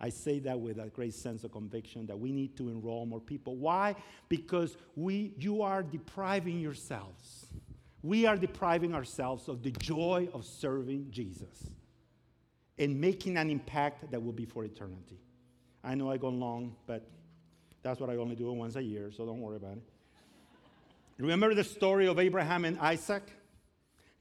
[0.00, 3.20] I say that with a great sense of conviction that we need to enroll more
[3.20, 3.56] people.
[3.56, 3.94] Why?
[4.30, 7.46] Because we, you are depriving yourselves.
[8.02, 11.70] We are depriving ourselves of the joy of serving Jesus
[12.78, 15.20] and making an impact that will be for eternity.
[15.84, 17.06] I know I go long, but
[17.82, 19.82] that's what I only do once a year, so don't worry about it.
[21.18, 23.22] Remember the story of Abraham and Isaac?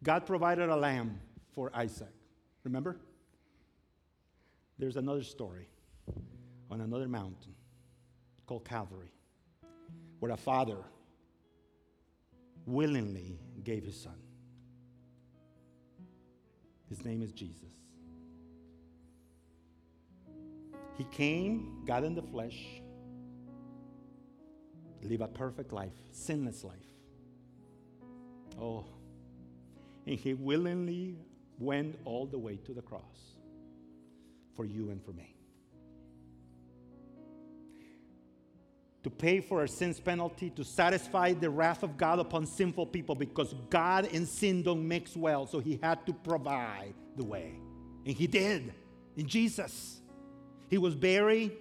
[0.03, 1.19] God provided a lamb
[1.53, 2.13] for Isaac.
[2.63, 2.97] Remember?
[4.77, 5.67] There's another story
[6.69, 7.53] on another mountain
[8.45, 9.11] called Calvary,
[10.19, 10.77] where a father
[12.65, 14.15] willingly gave his son.
[16.87, 17.69] His name is Jesus.
[20.97, 22.81] He came, got in the flesh,
[25.01, 26.75] live a perfect life, sinless life.
[28.59, 28.85] Oh,
[30.05, 31.15] and he willingly
[31.57, 33.37] went all the way to the cross
[34.55, 35.38] for you and for me.
[39.03, 43.15] To pay for our sins penalty, to satisfy the wrath of God upon sinful people,
[43.15, 47.53] because God and sin don't mix well, so he had to provide the way.
[48.05, 48.73] And he did
[49.15, 50.01] in Jesus.
[50.67, 51.53] He was buried.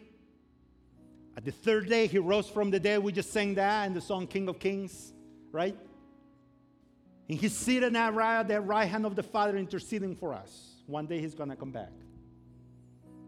[1.37, 3.01] At the third day, he rose from the dead.
[3.01, 5.13] We just sang that in the song King of Kings,
[5.53, 5.77] right?
[7.29, 10.83] And he's at right, the right hand of the Father, interceding for us.
[10.87, 11.93] One day he's going to come back.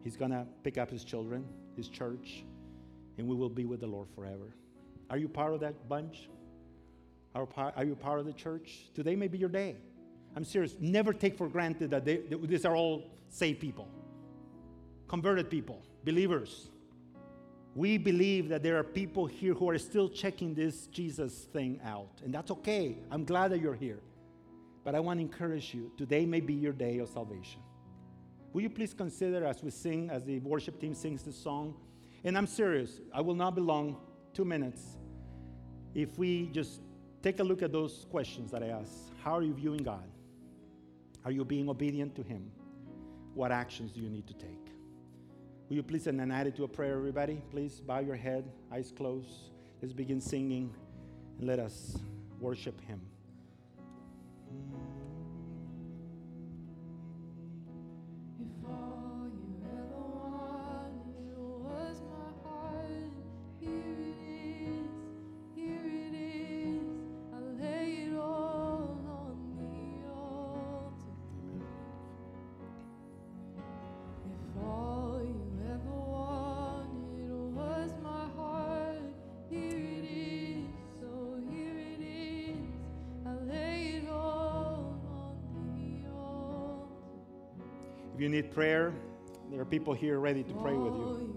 [0.02, 1.44] He's going to pick up his children,
[1.76, 2.44] his church,
[3.21, 4.55] and we will be with the Lord forever.
[5.11, 6.31] Are you part of that bunch?
[7.35, 8.87] Are, are you part of the church?
[8.95, 9.77] Today may be your day.
[10.35, 10.75] I'm serious.
[10.81, 13.89] Never take for granted that they, these are all saved people,
[15.07, 16.71] converted people, believers.
[17.75, 22.23] We believe that there are people here who are still checking this Jesus thing out,
[22.25, 22.97] and that's okay.
[23.11, 24.01] I'm glad that you're here.
[24.83, 27.61] But I want to encourage you today may be your day of salvation.
[28.55, 31.75] Will you please consider as we sing, as the worship team sings this song?
[32.25, 33.97] And I'm serious, I will not be long,
[34.35, 34.83] two minutes.
[35.95, 36.81] If we just
[37.23, 40.09] take a look at those questions that I asked How are you viewing God?
[41.25, 42.51] Are you being obedient to Him?
[43.35, 44.66] What actions do you need to take?
[45.68, 47.41] Will you please send an attitude of prayer, everybody?
[47.51, 49.53] Please bow your head, eyes closed.
[49.81, 50.75] Let's begin singing
[51.39, 51.97] and let us
[52.41, 53.01] worship Him.
[89.71, 91.30] People here ready to pray with you.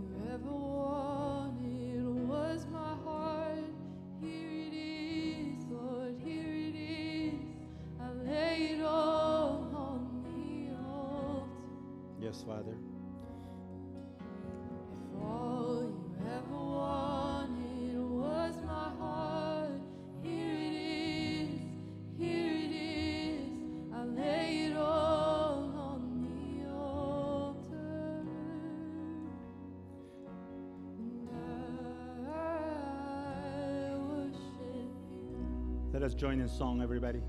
[36.23, 37.19] Join in song, everybody.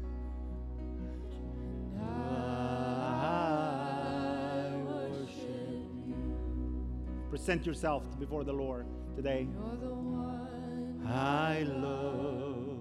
[2.01, 2.05] I
[4.86, 6.14] worship you.
[7.28, 8.86] Present yourself before the Lord
[9.16, 9.49] today.
[9.53, 11.05] You're the one.
[11.09, 12.78] I love,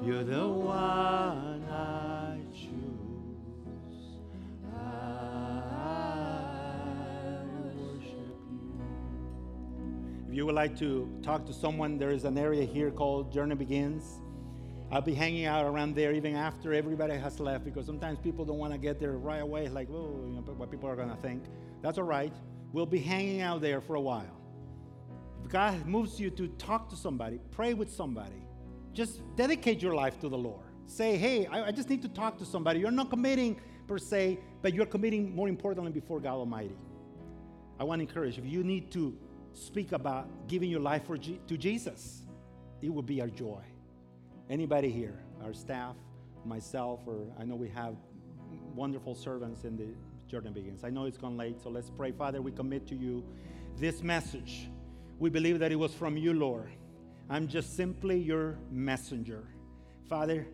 [0.00, 4.20] you're the one I choose.
[4.78, 4.78] I
[7.74, 8.70] worship you.
[10.28, 13.56] If you would like to talk to someone, there is an area here called Journey
[13.56, 14.21] Begins.
[14.92, 18.58] I'll be hanging out around there even after everybody has left because sometimes people don't
[18.58, 21.16] want to get there right away, like, oh, you know, what people are going to
[21.16, 21.44] think.
[21.80, 22.34] That's all right.
[22.74, 24.36] We'll be hanging out there for a while.
[25.42, 28.44] If God moves you to talk to somebody, pray with somebody,
[28.92, 30.66] just dedicate your life to the Lord.
[30.84, 32.78] Say, hey, I, I just need to talk to somebody.
[32.78, 36.76] You're not committing per se, but you're committing more importantly before God Almighty.
[37.80, 39.16] I want to encourage if you need to
[39.54, 42.26] speak about giving your life for G- to Jesus,
[42.82, 43.62] it will be our joy.
[44.52, 45.96] Anybody here, our staff,
[46.44, 47.94] myself, or I know we have
[48.74, 49.86] wonderful servants in the
[50.28, 50.84] Journey Begins.
[50.84, 52.12] I know it's gone late, so let's pray.
[52.12, 53.24] Father, we commit to you
[53.78, 54.68] this message.
[55.18, 56.68] We believe that it was from you, Lord.
[57.30, 59.42] I'm just simply your messenger.
[60.06, 60.46] Father,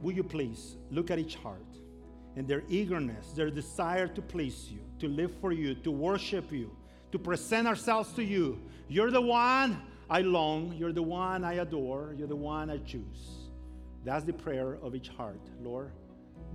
[0.00, 1.76] will you please look at each heart
[2.34, 6.74] and their eagerness, their desire to please you, to live for you, to worship you,
[7.12, 8.58] to present ourselves to you.
[8.88, 13.50] You're the one I long, you're the one I adore, you're the one I choose.
[14.04, 15.90] That's the prayer of each heart, Lord,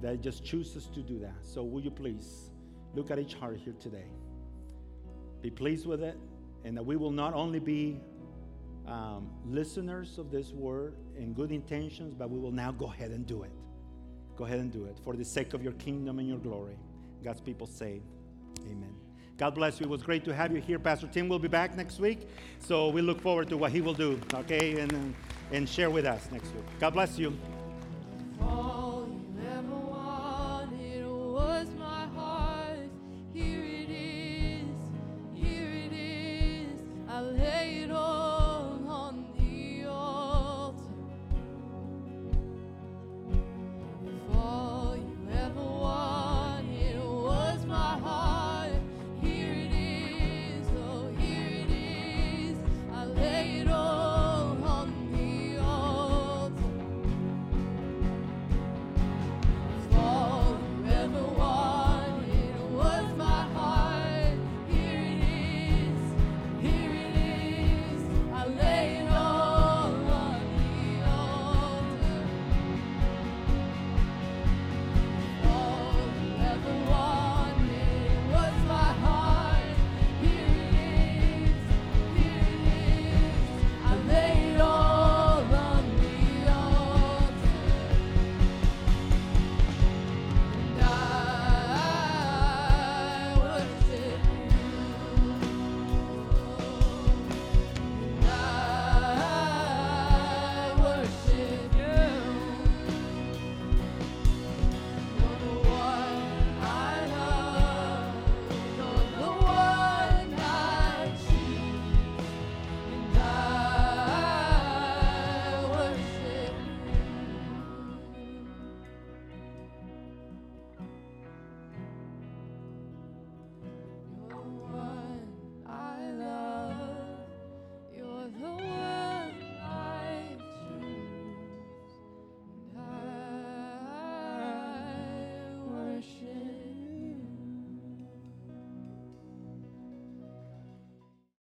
[0.02, 1.36] that just chooses to do that.
[1.42, 2.52] So, will you please
[2.96, 4.08] look at each heart here today?
[5.42, 6.18] Be pleased with it,
[6.64, 8.00] and that we will not only be
[8.88, 13.28] um, listeners of this word and good intentions, but we will now go ahead and
[13.28, 13.52] do it.
[14.38, 16.78] Go ahead and do it for the sake of your kingdom and your glory.
[17.24, 18.02] God's people say,
[18.66, 18.96] Amen.
[19.38, 19.86] God bless you.
[19.86, 20.78] It was great to have you here.
[20.80, 22.28] Pastor Tim will be back next week,
[22.60, 25.16] so we look forward to what he will do, okay, and,
[25.52, 26.66] and share with us next week.
[26.80, 27.38] God bless you.